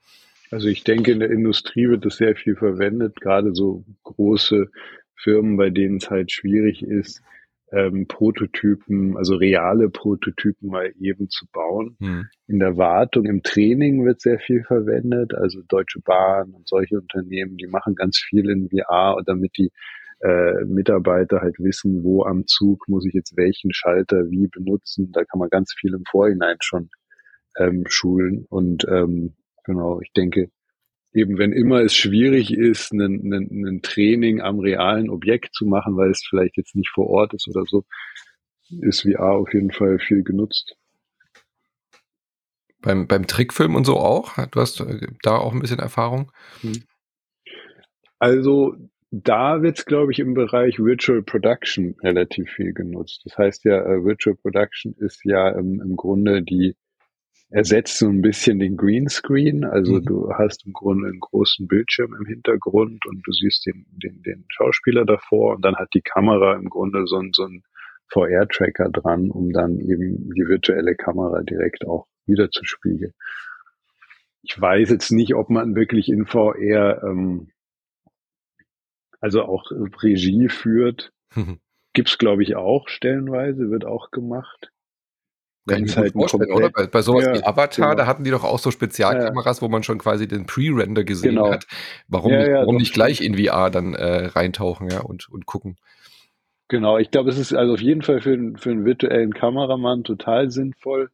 [0.50, 4.70] Also ich denke, in der Industrie wird das sehr viel verwendet, gerade so große
[5.16, 7.22] Firmen, bei denen es halt schwierig ist,
[7.72, 11.96] ähm, Prototypen, also reale Prototypen mal eben zu bauen.
[12.00, 12.26] Hm.
[12.46, 17.56] In der Wartung, im Training wird sehr viel verwendet, also Deutsche Bahn und solche Unternehmen,
[17.56, 19.70] die machen ganz viel in VR, damit die
[20.22, 25.10] äh, Mitarbeiter halt wissen, wo am Zug muss ich jetzt welchen Schalter wie benutzen.
[25.12, 26.90] Da kann man ganz viel im Vorhinein schon
[27.58, 28.46] ähm, schulen.
[28.48, 30.48] Und ähm, genau, ich denke,
[31.12, 36.24] eben wenn immer es schwierig ist, ein, Training am realen Objekt zu machen, weil es
[36.28, 37.84] vielleicht jetzt nicht vor Ort ist oder so,
[38.80, 40.76] ist VR auf jeden Fall viel genutzt.
[42.80, 44.34] Beim, beim Trickfilm und so auch?
[44.52, 46.30] Du hast äh, da auch ein bisschen Erfahrung?
[46.60, 46.84] Hm.
[48.18, 48.76] Also
[49.14, 53.20] da wird es, glaube ich, im Bereich Virtual Production relativ viel genutzt.
[53.26, 56.76] Das heißt ja, uh, Virtual Production ist ja ähm, im Grunde die
[57.50, 59.64] ersetzt so ein bisschen den Greenscreen.
[59.64, 60.04] Also mhm.
[60.06, 64.46] du hast im Grunde einen großen Bildschirm im Hintergrund und du siehst den, den, den
[64.48, 67.62] Schauspieler davor und dann hat die Kamera im Grunde so, ein so ein
[68.08, 73.12] VR-Tracker dran, um dann eben die virtuelle Kamera direkt auch wiederzuspiegeln.
[74.42, 77.48] Ich weiß jetzt nicht, ob man wirklich in VR ähm,
[79.22, 79.70] also auch
[80.02, 81.12] Regie führt.
[81.34, 81.58] Mhm.
[81.94, 84.70] Gibt's, glaube ich, auch stellenweise, wird auch gemacht.
[85.64, 86.70] Wenn es halt komplett, oder?
[86.70, 87.96] Bei, bei sowas ja, wie Avatar, genau.
[87.96, 89.62] da hatten die doch auch so Spezialkameras, ja.
[89.62, 91.52] wo man schon quasi den Pre-Render gesehen genau.
[91.52, 91.66] hat.
[92.08, 95.76] Warum, ja, nicht, warum nicht gleich in VR dann äh, reintauchen ja, und, und gucken?
[96.66, 100.50] Genau, ich glaube, es ist also auf jeden Fall für, für einen virtuellen Kameramann total
[100.50, 101.10] sinnvoll.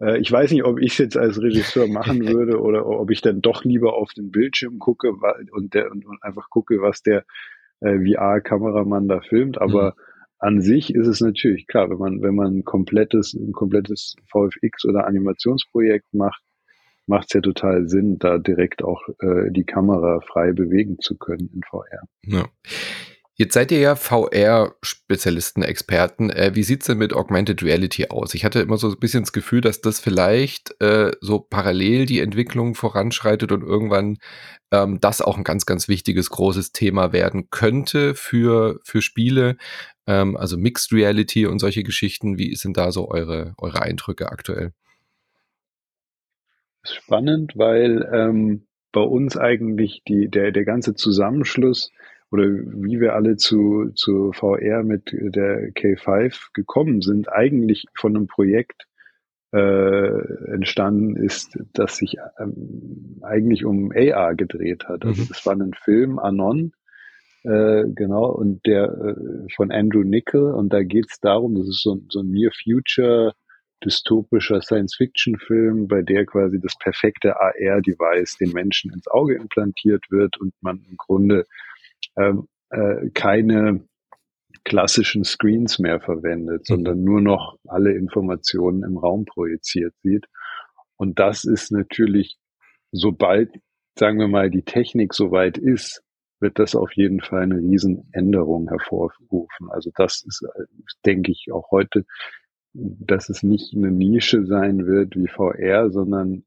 [0.00, 3.20] Äh, ich weiß nicht, ob ich es jetzt als Regisseur machen würde oder ob ich
[3.20, 5.12] dann doch lieber auf den Bildschirm gucke
[5.52, 7.24] und, der, und, und einfach gucke, was der
[7.80, 9.60] äh, VR-Kameramann da filmt.
[9.60, 10.02] Aber mhm.
[10.38, 14.84] an sich ist es natürlich klar, wenn man, wenn man ein komplettes, ein komplettes VFX
[14.86, 16.42] oder Animationsprojekt macht,
[17.06, 21.50] macht es ja total Sinn, da direkt auch äh, die Kamera frei bewegen zu können
[21.52, 22.02] in VR.
[22.24, 22.48] Ja.
[23.40, 26.28] Jetzt seid ihr ja VR-Spezialisten, Experten.
[26.28, 28.34] Äh, wie sieht's denn mit Augmented Reality aus?
[28.34, 32.20] Ich hatte immer so ein bisschen das Gefühl, dass das vielleicht äh, so parallel die
[32.20, 34.18] Entwicklung voranschreitet und irgendwann
[34.70, 39.56] ähm, das auch ein ganz, ganz wichtiges, großes Thema werden könnte für, für Spiele.
[40.06, 42.36] Ähm, also Mixed Reality und solche Geschichten.
[42.36, 44.72] Wie sind da so eure, eure Eindrücke aktuell?
[46.82, 51.90] Spannend, weil ähm, bei uns eigentlich die, der, der ganze Zusammenschluss
[52.30, 58.26] oder wie wir alle zu, zu VR mit der K5 gekommen sind, eigentlich von einem
[58.28, 58.86] Projekt
[59.52, 65.04] äh, entstanden ist, das sich ähm, eigentlich um AR gedreht hat.
[65.04, 65.28] Also mhm.
[65.28, 66.72] das war ein Film, Anon,
[67.42, 71.82] äh, genau, und der äh, von Andrew Nickel, und da geht es darum, das ist
[71.82, 73.34] so, so ein Near Future
[73.82, 80.52] dystopischer Science-Fiction-Film, bei der quasi das perfekte AR-Device den Menschen ins Auge implantiert wird und
[80.60, 81.46] man im Grunde
[82.16, 83.84] ähm, äh, keine
[84.64, 86.74] klassischen Screens mehr verwendet, mhm.
[86.74, 90.26] sondern nur noch alle Informationen im Raum projiziert sieht.
[90.96, 92.38] Und das ist natürlich,
[92.92, 93.50] sobald,
[93.98, 96.02] sagen wir mal, die Technik soweit ist,
[96.40, 99.70] wird das auf jeden Fall eine Riesenänderung hervorrufen.
[99.70, 100.46] Also das ist,
[101.04, 102.04] denke ich, auch heute,
[102.72, 106.44] dass es nicht eine Nische sein wird wie VR, sondern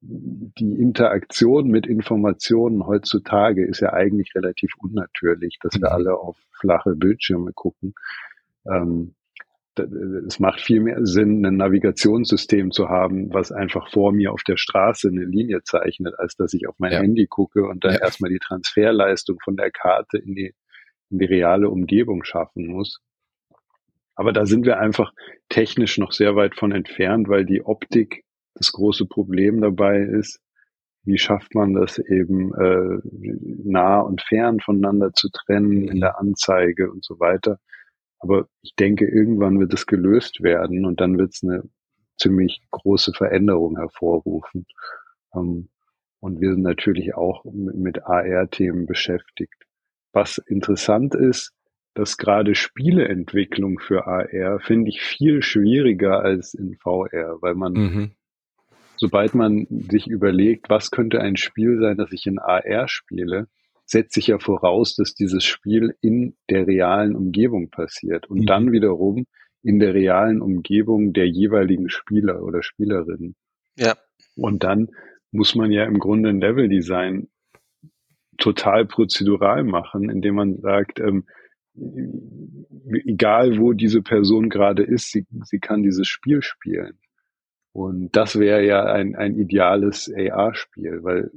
[0.00, 5.94] die Interaktion mit Informationen heutzutage ist ja eigentlich relativ unnatürlich, dass wir mhm.
[5.94, 7.94] alle auf flache Bildschirme gucken.
[8.66, 9.14] Ähm,
[9.76, 14.56] es macht viel mehr Sinn, ein Navigationssystem zu haben, was einfach vor mir auf der
[14.56, 17.00] Straße eine Linie zeichnet, als dass ich auf mein ja.
[17.00, 18.00] Handy gucke und dann ja.
[18.00, 20.54] erstmal die Transferleistung von der Karte in die,
[21.10, 23.00] in die reale Umgebung schaffen muss.
[24.14, 25.12] Aber da sind wir einfach
[25.48, 30.40] technisch noch sehr weit von entfernt, weil die Optik das große Problem dabei ist,
[31.04, 32.98] wie schafft man das eben äh,
[33.64, 37.58] nah und fern voneinander zu trennen in der Anzeige und so weiter.
[38.18, 41.62] Aber ich denke, irgendwann wird es gelöst werden und dann wird es eine
[42.16, 44.66] ziemlich große Veränderung hervorrufen.
[45.34, 45.68] Ähm,
[46.20, 49.66] und wir sind natürlich auch mit AR-Themen beschäftigt.
[50.12, 51.52] Was interessant ist,
[51.92, 58.14] dass gerade Spieleentwicklung für AR finde ich viel schwieriger als in VR, weil man mhm
[58.96, 63.48] sobald man sich überlegt, was könnte ein Spiel sein, das ich in AR spiele,
[63.86, 68.46] setzt sich ja voraus, dass dieses Spiel in der realen Umgebung passiert und mhm.
[68.46, 69.26] dann wiederum
[69.62, 73.34] in der realen Umgebung der jeweiligen Spieler oder Spielerinnen.
[73.76, 73.96] Ja.
[74.36, 74.88] Und dann
[75.32, 77.28] muss man ja im Grunde ein Leveldesign
[78.38, 81.24] total prozedural machen, indem man sagt, ähm,
[83.04, 86.98] egal wo diese Person gerade ist, sie, sie kann dieses Spiel spielen.
[87.74, 91.32] Und das wäre ja ein, ein ideales AR-Spiel, weil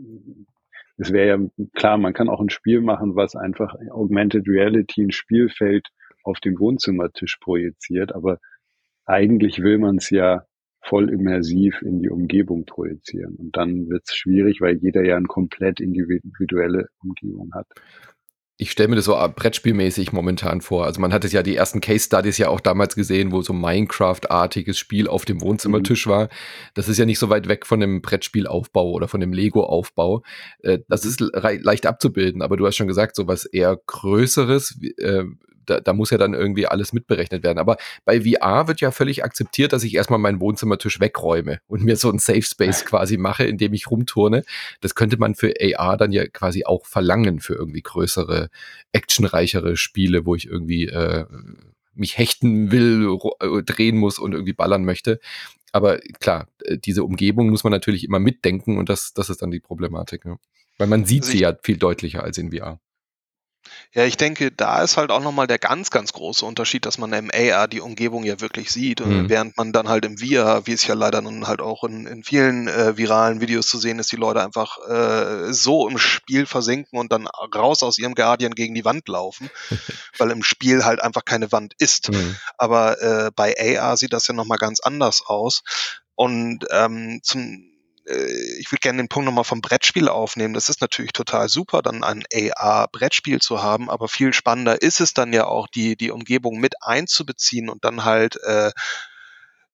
[0.98, 5.12] es wäre ja klar, man kann auch ein Spiel machen, was einfach Augmented Reality ein
[5.12, 5.88] Spielfeld
[6.24, 8.40] auf den Wohnzimmertisch projiziert, aber
[9.04, 10.44] eigentlich will man es ja
[10.80, 13.36] voll immersiv in die Umgebung projizieren.
[13.36, 17.68] Und dann wird es schwierig, weil jeder ja eine komplett individuelle Umgebung hat
[18.60, 20.86] ich stelle mir das so Brettspielmäßig momentan vor.
[20.86, 23.54] Also man hat es ja die ersten Case Studies ja auch damals gesehen, wo so
[23.54, 26.12] Minecraft-artiges Spiel auf dem Wohnzimmertisch mhm.
[26.12, 26.30] war.
[26.74, 30.24] Das ist ja nicht so weit weg von dem Brettspielaufbau oder von dem Lego-Aufbau.
[30.64, 35.24] Äh, das ist leicht abzubilden, aber du hast schon gesagt, so was eher Größeres, äh,
[35.70, 37.60] da, da muss ja dann irgendwie alles mitberechnet werden.
[37.60, 41.96] Aber bei VR wird ja völlig akzeptiert, dass ich erstmal meinen Wohnzimmertisch wegräume und mir
[41.96, 44.44] so ein Safe Space quasi mache, in dem ich rumturne.
[44.82, 48.50] Das könnte man für AR dann ja quasi auch verlangen für irgendwie größere,
[48.92, 51.26] actionreichere Spiele, wo ich irgendwie äh,
[51.94, 55.20] mich hechten will, äh, drehen muss und irgendwie ballern möchte.
[55.72, 59.52] Aber klar, äh, diese Umgebung muss man natürlich immer mitdenken und das, das ist dann
[59.52, 60.26] die Problematik.
[60.26, 60.38] Ja.
[60.78, 62.80] Weil man sieht also sie ja viel deutlicher als in VR.
[63.94, 67.14] Ja, ich denke, da ist halt auch nochmal der ganz, ganz große Unterschied, dass man
[67.14, 69.30] im AR die Umgebung ja wirklich sieht, mhm.
[69.30, 72.24] während man dann halt im VR, wie es ja leider dann halt auch in, in
[72.24, 77.00] vielen äh, viralen Videos zu sehen ist, die Leute einfach äh, so im Spiel versinken
[77.00, 79.50] und dann raus aus ihrem Guardian gegen die Wand laufen,
[80.18, 82.12] weil im Spiel halt einfach keine Wand ist.
[82.12, 82.36] Mhm.
[82.58, 85.64] Aber äh, bei AR sieht das ja nochmal ganz anders aus.
[86.16, 87.77] Und ähm, zum
[88.08, 90.54] ich würde gerne den Punkt nochmal vom Brettspiel aufnehmen.
[90.54, 95.14] Das ist natürlich total super, dann ein AR-Brettspiel zu haben, aber viel spannender ist es
[95.14, 98.72] dann ja auch, die, die Umgebung mit einzubeziehen und dann halt äh,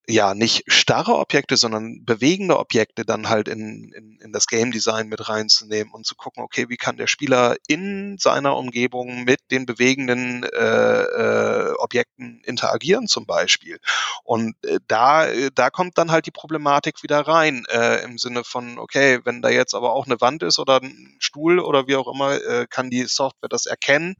[0.07, 5.07] ja nicht starre Objekte, sondern bewegende Objekte dann halt in, in, in das Game Design
[5.07, 9.65] mit reinzunehmen und zu gucken, okay, wie kann der Spieler in seiner Umgebung mit den
[9.65, 13.79] bewegenden äh, äh, Objekten interagieren zum Beispiel.
[14.23, 18.79] Und äh, da, da kommt dann halt die Problematik wieder rein, äh, im Sinne von,
[18.79, 22.13] okay, wenn da jetzt aber auch eine Wand ist oder ein Stuhl oder wie auch
[22.13, 24.15] immer, äh, kann die Software das erkennen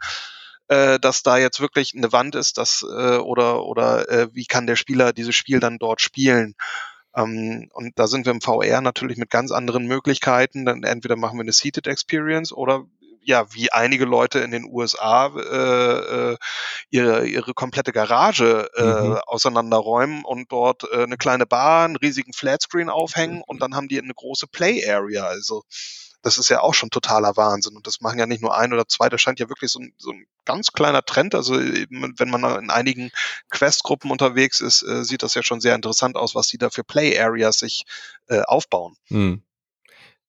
[0.67, 4.67] äh, dass da jetzt wirklich eine Wand ist, dass äh, oder oder äh, wie kann
[4.67, 6.55] der Spieler dieses Spiel dann dort spielen.
[7.15, 10.65] Ähm, und da sind wir im VR natürlich mit ganz anderen Möglichkeiten.
[10.65, 12.85] Dann entweder machen wir eine Seated Experience oder
[13.25, 16.37] ja, wie einige Leute in den USA äh, äh,
[16.89, 19.17] ihre, ihre komplette Garage äh, mhm.
[19.25, 24.01] auseinanderräumen und dort äh, eine kleine Bar, einen riesigen Flatscreen aufhängen und dann haben die
[24.01, 25.25] eine große Play Area.
[25.25, 25.63] Also
[26.23, 27.75] das ist ja auch schon totaler Wahnsinn.
[27.75, 29.93] Und das machen ja nicht nur ein oder zwei, das scheint ja wirklich so ein,
[29.97, 31.35] so ein ganz kleiner Trend.
[31.35, 33.11] Also wenn man in einigen
[33.49, 36.83] Quest-Gruppen unterwegs ist, äh, sieht das ja schon sehr interessant aus, was die da für
[36.83, 37.85] Play-Areas sich
[38.27, 38.95] äh, aufbauen.
[39.07, 39.43] Hm.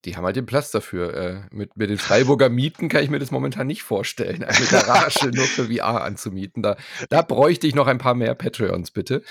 [0.03, 1.13] Die haben halt den Platz dafür.
[1.15, 5.29] Äh, mit, mit den Freiburger Mieten kann ich mir das momentan nicht vorstellen, eine Garage
[5.33, 6.61] nur für VR anzumieten.
[6.61, 6.77] Da,
[7.09, 9.23] da bräuchte ich noch ein paar mehr Patreons, bitte.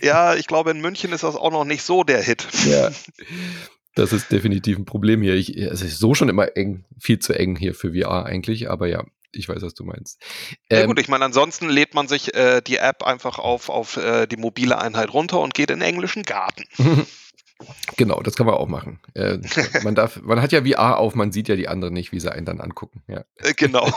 [0.00, 2.46] Ja, ich glaube, in München ist das auch noch nicht so der Hit.
[2.64, 2.90] Ja.
[3.96, 5.34] Das ist definitiv ein Problem hier.
[5.34, 8.86] Ich, es ist so schon immer eng, viel zu eng hier für VR eigentlich, aber
[8.86, 10.22] ja, ich weiß, was du meinst.
[10.70, 13.96] Ähm, ja gut, ich meine, ansonsten lädt man sich äh, die App einfach auf, auf
[13.96, 16.64] äh, die mobile Einheit runter und geht in den englischen Garten.
[17.96, 19.00] Genau, das kann man auch machen.
[19.14, 19.38] Äh,
[19.82, 22.30] man, darf, man hat ja VR auf, man sieht ja die anderen nicht, wie sie
[22.30, 23.02] einen dann angucken.
[23.08, 23.24] Ja.
[23.36, 23.90] Äh, genau.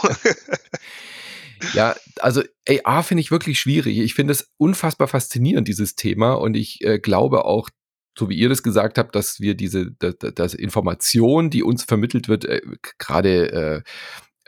[1.73, 3.97] ja, also AR finde ich wirklich schwierig.
[3.97, 6.35] Ich finde es unfassbar faszinierend, dieses Thema.
[6.35, 7.69] Und ich äh, glaube auch,
[8.19, 12.27] so wie ihr das gesagt habt, dass wir diese, dass, dass Information, die uns vermittelt
[12.27, 12.61] wird, äh,
[12.97, 13.81] gerade äh,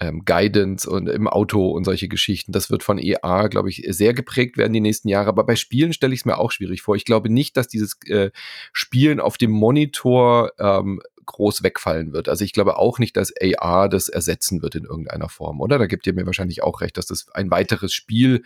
[0.02, 2.52] ähm, Guidance und im Auto und solche Geschichten.
[2.52, 5.30] Das wird von EA, glaube ich, sehr geprägt werden die nächsten Jahre.
[5.30, 6.96] Aber bei Spielen stelle ich es mir auch schwierig vor.
[6.96, 8.32] Ich glaube nicht, dass dieses äh,
[8.74, 12.30] Spielen auf dem Monitor ähm, groß wegfallen wird.
[12.30, 15.80] Also ich glaube auch nicht, dass AR das ersetzen wird in irgendeiner Form, oder?
[15.80, 18.44] Da gibt ihr mir wahrscheinlich auch recht, dass das ein weiteres Spiel,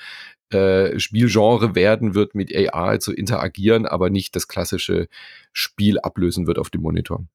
[0.49, 5.07] äh, Spielgenre werden wird, mit AR zu interagieren, aber nicht das klassische
[5.53, 7.25] Spiel ablösen wird auf dem Monitor.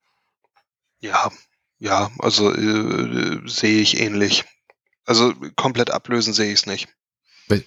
[1.00, 1.30] Ja,
[1.78, 4.44] ja, also äh, sehe ich ähnlich.
[5.06, 6.88] Also komplett ablösen sehe ich es nicht.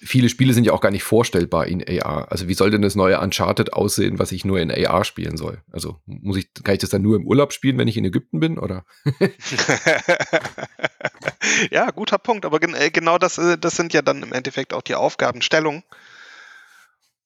[0.02, 2.30] Viele Spiele sind ja auch gar nicht vorstellbar in AR.
[2.30, 5.62] Also wie soll denn das neue Uncharted aussehen, was ich nur in AR spielen soll?
[5.70, 8.40] Also muss ich, kann ich das dann nur im Urlaub spielen, wenn ich in Ägypten
[8.40, 8.84] bin, oder?
[11.70, 12.46] ja, guter Punkt.
[12.46, 15.82] Aber gen äh, genau das, äh, das sind ja dann im Endeffekt auch die Aufgabenstellungen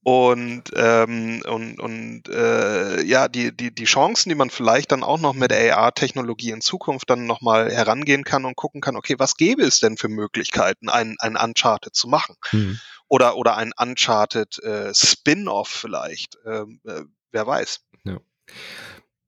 [0.09, 5.21] und, ähm, und, und äh, ja, die, die, die Chancen, die man vielleicht dann auch
[5.21, 9.65] noch mit AR-Technologie in Zukunft dann nochmal herangehen kann und gucken kann, okay, was gäbe
[9.65, 12.37] es denn für Möglichkeiten, ein, ein Uncharted zu machen?
[12.53, 12.81] Mhm.
[13.07, 16.39] Oder, oder ein Uncharted äh, Spin-off vielleicht.
[16.47, 17.81] Ähm, äh, wer weiß.
[18.05, 18.17] Ja.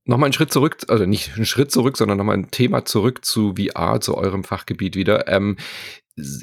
[0.06, 3.54] Nochmal einen Schritt zurück, also nicht einen Schritt zurück, sondern nochmal ein Thema zurück zu
[3.54, 5.28] VR, zu eurem Fachgebiet wieder.
[5.28, 5.58] Ähm,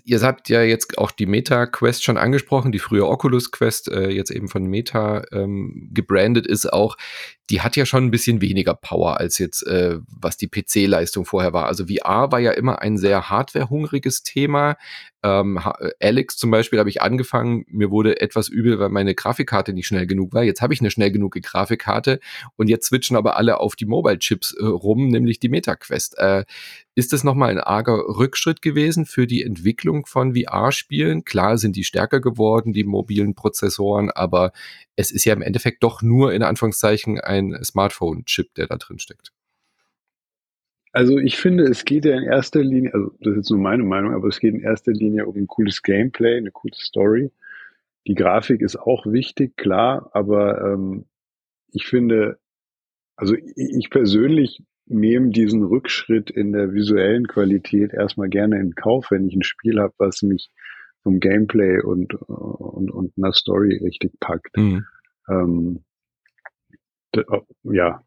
[0.03, 4.47] ihr habt ja jetzt auch die Meta-Quest schon angesprochen, die frühe Oculus-Quest, äh, jetzt eben
[4.47, 6.97] von Meta ähm, gebrandet ist auch.
[7.49, 11.53] Die hat ja schon ein bisschen weniger Power als jetzt, äh, was die PC-Leistung vorher
[11.53, 11.67] war.
[11.67, 14.75] Also VR war ja immer ein sehr hardwarehungriges Thema.
[15.23, 15.59] Ähm,
[16.01, 20.07] Alex zum Beispiel habe ich angefangen, mir wurde etwas übel, weil meine Grafikkarte nicht schnell
[20.07, 20.43] genug war.
[20.43, 22.19] Jetzt habe ich eine schnell genug Grafikkarte
[22.55, 26.17] und jetzt switchen aber alle auf die Mobile-Chips äh, rum, nämlich die Meta-Quest.
[26.17, 26.43] Äh,
[26.95, 29.66] ist das nochmal ein arger Rückschritt gewesen für die Entwicklung
[30.05, 31.23] von VR-Spielen?
[31.23, 34.51] Klar sind die stärker geworden, die mobilen Prozessoren, aber
[34.95, 39.31] es ist ja im Endeffekt doch nur in Anführungszeichen ein Smartphone-Chip, der da drin steckt.
[40.93, 43.83] Also ich finde, es geht ja in erster Linie, also das ist jetzt nur meine
[43.83, 47.31] Meinung, aber es geht in erster Linie um ein cooles Gameplay, eine coole Story.
[48.07, 51.05] Die Grafik ist auch wichtig, klar, aber ähm,
[51.71, 52.39] ich finde,
[53.17, 59.27] also ich persönlich nehme diesen Rückschritt in der visuellen Qualität erstmal gerne in Kauf, wenn
[59.27, 60.49] ich ein Spiel habe, was mich
[61.03, 64.55] vom Gameplay und, und, und einer Story richtig packt.
[64.55, 64.85] Mhm.
[65.29, 65.83] Ähm,
[67.63, 68.03] ja,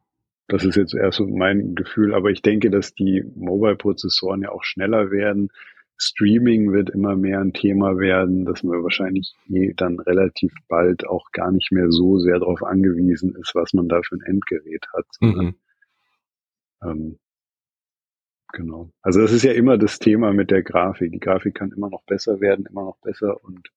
[0.48, 4.64] das ist jetzt erst so mein Gefühl, aber ich denke, dass die Mobile-Prozessoren ja auch
[4.64, 5.48] schneller werden.
[6.02, 11.30] Streaming wird immer mehr ein Thema werden, dass man wahrscheinlich eh dann relativ bald auch
[11.32, 15.06] gar nicht mehr so sehr darauf angewiesen ist, was man da für ein Endgerät hat.
[15.20, 15.54] Mhm.
[16.82, 17.18] Ähm,
[18.50, 18.90] genau.
[19.02, 21.12] Also das ist ja immer das Thema mit der Grafik.
[21.12, 23.68] Die Grafik kann immer noch besser werden, immer noch besser und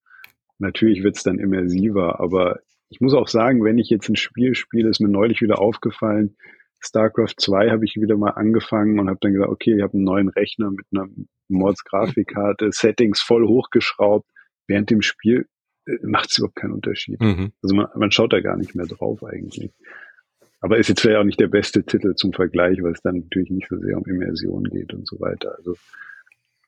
[0.59, 2.21] natürlich wird es dann immersiver.
[2.21, 5.59] Aber ich muss auch sagen, wenn ich jetzt ein Spiel spiele, ist mir neulich wieder
[5.59, 6.38] aufgefallen,
[6.84, 10.04] StarCraft 2 habe ich wieder mal angefangen und habe dann gesagt, okay, ich habe einen
[10.04, 11.08] neuen Rechner mit einer
[11.48, 14.28] Mords-Grafikkarte, Settings voll hochgeschraubt.
[14.68, 15.48] Während dem Spiel
[15.86, 17.22] äh, macht es überhaupt keinen Unterschied.
[17.22, 17.52] Mhm.
[17.62, 19.72] Also man, man schaut da gar nicht mehr drauf eigentlich.
[20.62, 23.50] Aber ist jetzt vielleicht auch nicht der beste Titel zum Vergleich, weil es dann natürlich
[23.50, 25.56] nicht so sehr um Immersion geht und so weiter.
[25.58, 25.76] Also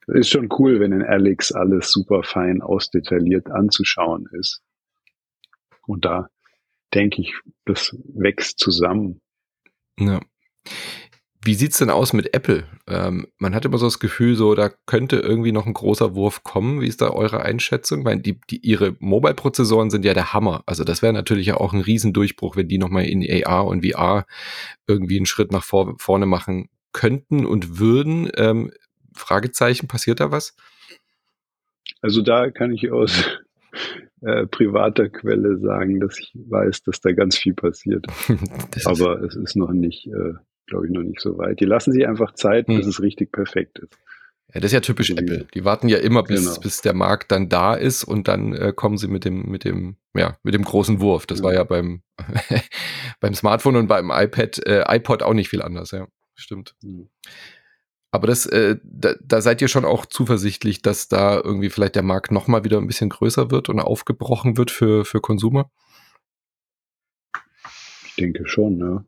[0.08, 4.62] ist schon cool, wenn in Alex alles super fein ausdetailliert anzuschauen ist.
[5.88, 6.30] Und da
[6.94, 7.36] denke ich,
[7.66, 9.22] das wächst zusammen.
[10.00, 10.20] Ja.
[11.46, 12.64] Wie sieht's denn aus mit Apple?
[12.88, 16.44] Ähm, man hat immer so das Gefühl, so da könnte irgendwie noch ein großer Wurf
[16.44, 16.82] kommen.
[16.82, 18.02] Wie ist da eure Einschätzung?
[18.02, 20.64] Meine, die, die, ihre Mobile-Prozessoren sind ja der Hammer.
[20.66, 24.26] Also das wäre natürlich ja auch ein Riesendurchbruch, wenn die nochmal in AR und VR
[24.88, 28.32] irgendwie einen Schritt nach vor, vorne machen könnten und würden.
[28.38, 28.72] Ähm,
[29.14, 30.56] Fragezeichen, passiert da was?
[32.02, 33.24] Also da kann ich aus
[34.26, 38.06] äh, privater Quelle sagen, dass ich weiß, dass da ganz viel passiert.
[38.86, 40.34] Aber es ist noch nicht äh,
[40.68, 41.60] glaube ich, noch nicht so weit.
[41.60, 42.78] Die lassen sich einfach Zeit, hm.
[42.78, 43.94] bis es richtig perfekt ist.
[44.54, 45.48] Ja, das ist ja typisch also Apple.
[45.54, 46.60] Die warten ja immer, bis, genau.
[46.60, 49.98] bis der Markt dann da ist und dann äh, kommen sie mit dem, mit dem,
[50.14, 51.26] ja, mit dem großen Wurf.
[51.26, 51.46] Das ja.
[51.46, 52.04] war ja beim,
[53.20, 56.08] beim Smartphone und beim iPad, äh, iPod auch nicht viel anders, ja.
[56.36, 56.76] Stimmt.
[56.84, 57.10] Mhm.
[58.16, 62.02] Aber das, äh, da, da seid ihr schon auch zuversichtlich, dass da irgendwie vielleicht der
[62.02, 65.70] Markt nochmal wieder ein bisschen größer wird und aufgebrochen wird für, für Konsumer?
[68.06, 69.04] Ich denke schon, ja.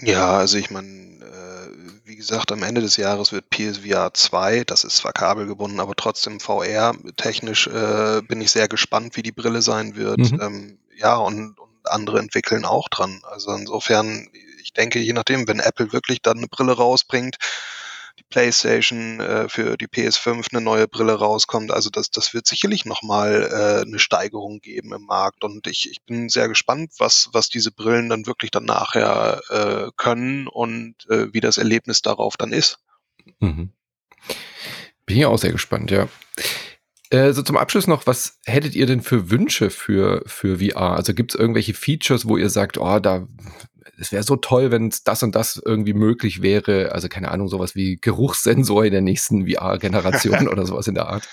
[0.00, 1.70] Ja, also ich meine, äh,
[2.04, 6.38] wie gesagt, am Ende des Jahres wird PSVR 2, das ist zwar kabelgebunden, aber trotzdem
[6.38, 10.20] VR technisch äh, bin ich sehr gespannt, wie die Brille sein wird.
[10.20, 10.40] Mhm.
[10.40, 13.22] Ähm, ja, und, und andere entwickeln auch dran.
[13.24, 14.28] Also insofern,
[14.62, 17.38] ich denke, je nachdem, wenn Apple wirklich dann eine Brille rausbringt,
[18.18, 21.70] die PlayStation äh, für die PS5 eine neue Brille rauskommt.
[21.70, 25.44] Also das, das wird sicherlich nochmal äh, eine Steigerung geben im Markt.
[25.44, 29.90] Und ich, ich bin sehr gespannt, was, was diese Brillen dann wirklich dann nachher äh,
[29.96, 32.78] können und äh, wie das Erlebnis darauf dann ist.
[33.38, 33.70] Mhm.
[35.06, 36.08] Bin ich auch sehr gespannt, ja.
[37.10, 40.96] Äh, so zum Abschluss noch, was hättet ihr denn für Wünsche für, für VR?
[40.96, 43.26] Also gibt es irgendwelche Features, wo ihr sagt, oh, da
[43.98, 46.92] es wäre so toll, wenn das und das irgendwie möglich wäre.
[46.92, 51.28] Also keine Ahnung, sowas wie Geruchssensor in der nächsten VR-Generation oder sowas in der Art.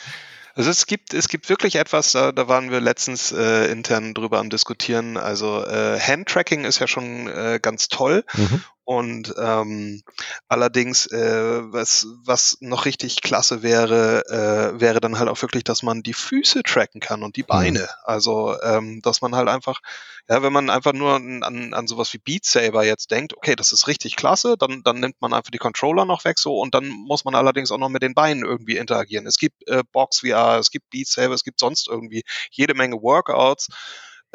[0.55, 4.39] Also es gibt, es gibt wirklich etwas, da, da waren wir letztens äh, intern drüber
[4.39, 5.17] am diskutieren.
[5.17, 8.23] Also äh, Handtracking ist ja schon äh, ganz toll.
[8.33, 8.63] Mhm.
[8.85, 10.03] Und ähm,
[10.47, 15.81] allerdings, äh, was, was noch richtig klasse wäre, äh, wäre dann halt auch wirklich, dass
[15.81, 17.47] man die Füße tracken kann und die mhm.
[17.47, 17.89] Beine.
[18.03, 19.81] Also, ähm, dass man halt einfach,
[20.29, 23.71] ja, wenn man einfach nur an, an sowas wie Beat Saber jetzt denkt, okay, das
[23.71, 26.87] ist richtig klasse, dann, dann nimmt man einfach die Controller noch weg so und dann
[26.87, 29.25] muss man allerdings auch noch mit den Beinen irgendwie interagieren.
[29.25, 33.01] Es gibt äh, Box VR, es gibt Beat Saber, es gibt sonst irgendwie jede Menge
[33.01, 33.69] Workouts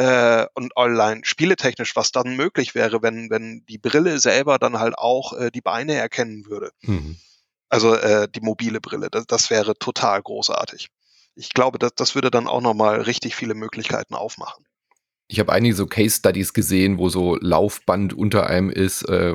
[0.01, 4.97] äh, und online spieletechnisch, was dann möglich wäre, wenn, wenn die Brille selber dann halt
[4.97, 6.73] auch äh, die Beine erkennen würde.
[6.81, 7.17] Mhm.
[7.69, 10.89] Also äh, die mobile Brille, das, das wäre total großartig.
[11.35, 14.65] Ich glaube, das, das würde dann auch nochmal richtig viele Möglichkeiten aufmachen
[15.31, 19.03] ich habe einige so Case Studies gesehen, wo so Laufband unter einem ist.
[19.09, 19.35] Äh,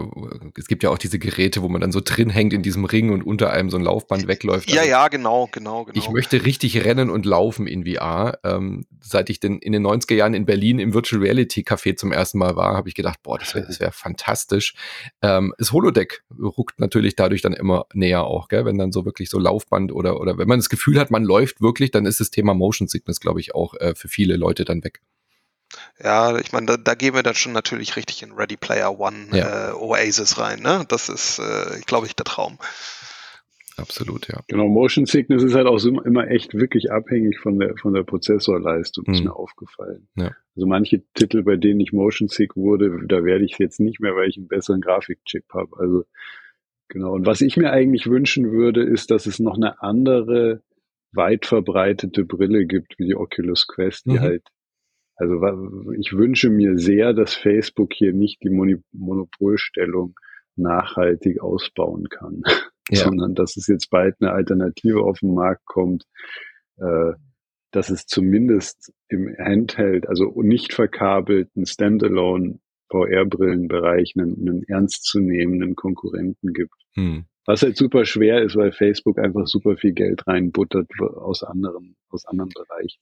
[0.57, 3.11] es gibt ja auch diese Geräte, wo man dann so drin hängt in diesem Ring
[3.11, 4.69] und unter einem so ein Laufband wegläuft.
[4.69, 5.97] Ja, also, ja, genau, genau, genau.
[5.97, 8.39] Ich möchte richtig rennen und laufen in VR.
[8.43, 12.11] Ähm, seit ich denn in den 90er Jahren in Berlin im Virtual Reality Café zum
[12.11, 14.75] ersten Mal war, habe ich gedacht, boah, das wäre wär fantastisch.
[15.21, 18.65] Ähm, das Holodeck ruckt natürlich dadurch dann immer näher auch, gell?
[18.65, 21.61] wenn dann so wirklich so Laufband oder, oder wenn man das Gefühl hat, man läuft
[21.61, 24.83] wirklich, dann ist das Thema Motion Sickness, glaube ich, auch äh, für viele Leute dann
[24.83, 24.99] weg.
[26.03, 29.27] Ja, ich meine, da, da gehen wir dann schon natürlich richtig in Ready Player One
[29.31, 29.69] ja.
[29.69, 30.61] äh, Oasis rein.
[30.61, 30.85] Ne?
[30.87, 32.57] Das ist, äh, glaube ich, der Traum.
[33.77, 34.41] Absolut, ja.
[34.47, 38.03] Genau, Motion Sickness ist halt auch so immer echt wirklich abhängig von der, von der
[38.03, 39.25] Prozessorleistung, ist mhm.
[39.25, 40.07] mir aufgefallen.
[40.15, 40.31] Ja.
[40.55, 44.15] Also manche Titel, bei denen ich Motion Sick wurde, da werde ich jetzt nicht mehr,
[44.15, 45.77] weil ich einen besseren Grafikchip habe.
[45.77, 46.05] Also
[46.87, 47.11] genau.
[47.11, 50.61] Und was ich mir eigentlich wünschen würde, ist, dass es noch eine andere
[51.11, 54.21] weit verbreitete Brille gibt, wie die Oculus Quest, die mhm.
[54.21, 54.43] halt
[55.15, 55.35] also
[55.97, 60.15] ich wünsche mir sehr, dass Facebook hier nicht die Monopolstellung
[60.55, 62.43] nachhaltig ausbauen kann,
[62.89, 63.03] ja.
[63.03, 66.03] sondern dass es jetzt bald eine Alternative auf den Markt kommt,
[66.77, 67.13] äh,
[67.71, 72.59] dass es zumindest im Handheld, also nicht verkabelten Standalone
[72.89, 76.75] VR-Brillenbereich einen, einen ernstzunehmenden Konkurrenten gibt.
[76.93, 77.25] Hm.
[77.45, 82.25] Was halt super schwer ist, weil Facebook einfach super viel Geld reinbuttert aus anderen, aus
[82.25, 83.01] anderen Bereichen.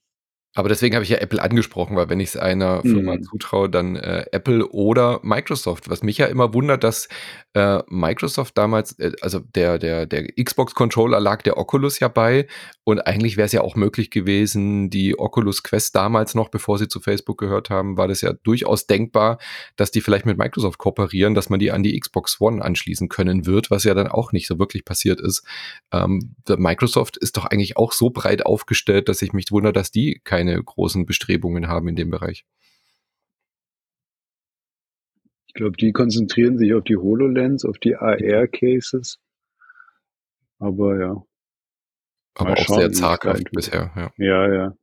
[0.55, 3.23] Aber deswegen habe ich ja Apple angesprochen, weil wenn ich es einer Firma mhm.
[3.23, 5.89] zutraue, dann äh, Apple oder Microsoft.
[5.89, 7.07] Was mich ja immer wundert, dass
[7.53, 12.47] äh, Microsoft damals, äh, also der, der, der Xbox-Controller lag der Oculus ja bei
[12.83, 16.87] und eigentlich wäre es ja auch möglich gewesen, die Oculus Quest damals noch, bevor sie
[16.87, 19.39] zu Facebook gehört haben, war das ja durchaus denkbar,
[19.75, 23.45] dass die vielleicht mit Microsoft kooperieren, dass man die an die Xbox One anschließen können
[23.45, 25.43] wird, was ja dann auch nicht so wirklich passiert ist.
[25.91, 30.21] Ähm, Microsoft ist doch eigentlich auch so breit aufgestellt, dass ich mich wundere, dass die
[30.23, 32.45] kein keine großen Bestrebungen haben in dem Bereich.
[35.47, 39.19] Ich glaube, die konzentrieren sich auf die HoloLens, auf die AR-Cases.
[40.59, 41.23] Aber ja.
[42.35, 44.11] Aber Mal auch schauen, sehr zaghaft bisher, ja.
[44.17, 44.73] Ja, ja.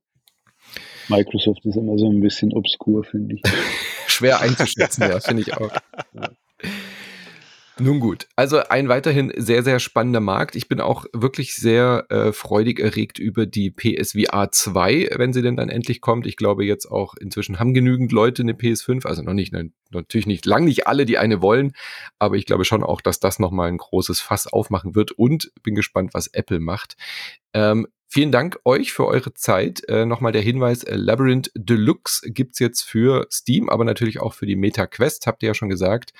[1.09, 3.43] Microsoft ist immer so ein bisschen obskur, finde ich.
[4.07, 5.73] Schwer einzuschätzen, ja, finde ich auch.
[6.13, 6.31] Ja.
[7.81, 10.55] Nun gut, also ein weiterhin sehr, sehr spannender Markt.
[10.55, 15.57] Ich bin auch wirklich sehr äh, freudig erregt über die PSVR 2, wenn sie denn
[15.57, 16.27] dann endlich kommt.
[16.27, 20.27] Ich glaube jetzt auch inzwischen haben genügend Leute eine PS5, also noch nicht, nein, natürlich
[20.27, 21.73] nicht, lang nicht alle, die eine wollen,
[22.19, 25.75] aber ich glaube schon auch, dass das nochmal ein großes Fass aufmachen wird und bin
[25.75, 26.97] gespannt, was Apple macht.
[27.55, 29.89] Ähm, Vielen Dank euch für eure Zeit.
[29.89, 34.47] Äh, Nochmal der Hinweis, äh, Labyrinth Deluxe gibt's jetzt für Steam, aber natürlich auch für
[34.47, 36.13] die Meta Quest, habt ihr ja schon gesagt.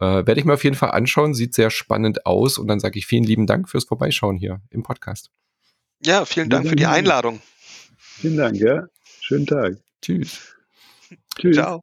[0.00, 2.98] Äh, Werde ich mir auf jeden Fall anschauen, sieht sehr spannend aus und dann sage
[2.98, 5.30] ich vielen lieben Dank fürs Vorbeischauen hier im Podcast.
[6.02, 7.42] Ja, vielen Dank für die Einladung.
[7.98, 8.86] Vielen Dank, ja.
[9.20, 9.76] Schönen Tag.
[10.00, 10.56] Tschüss.
[11.36, 11.56] Tschüss.
[11.56, 11.82] Ciao.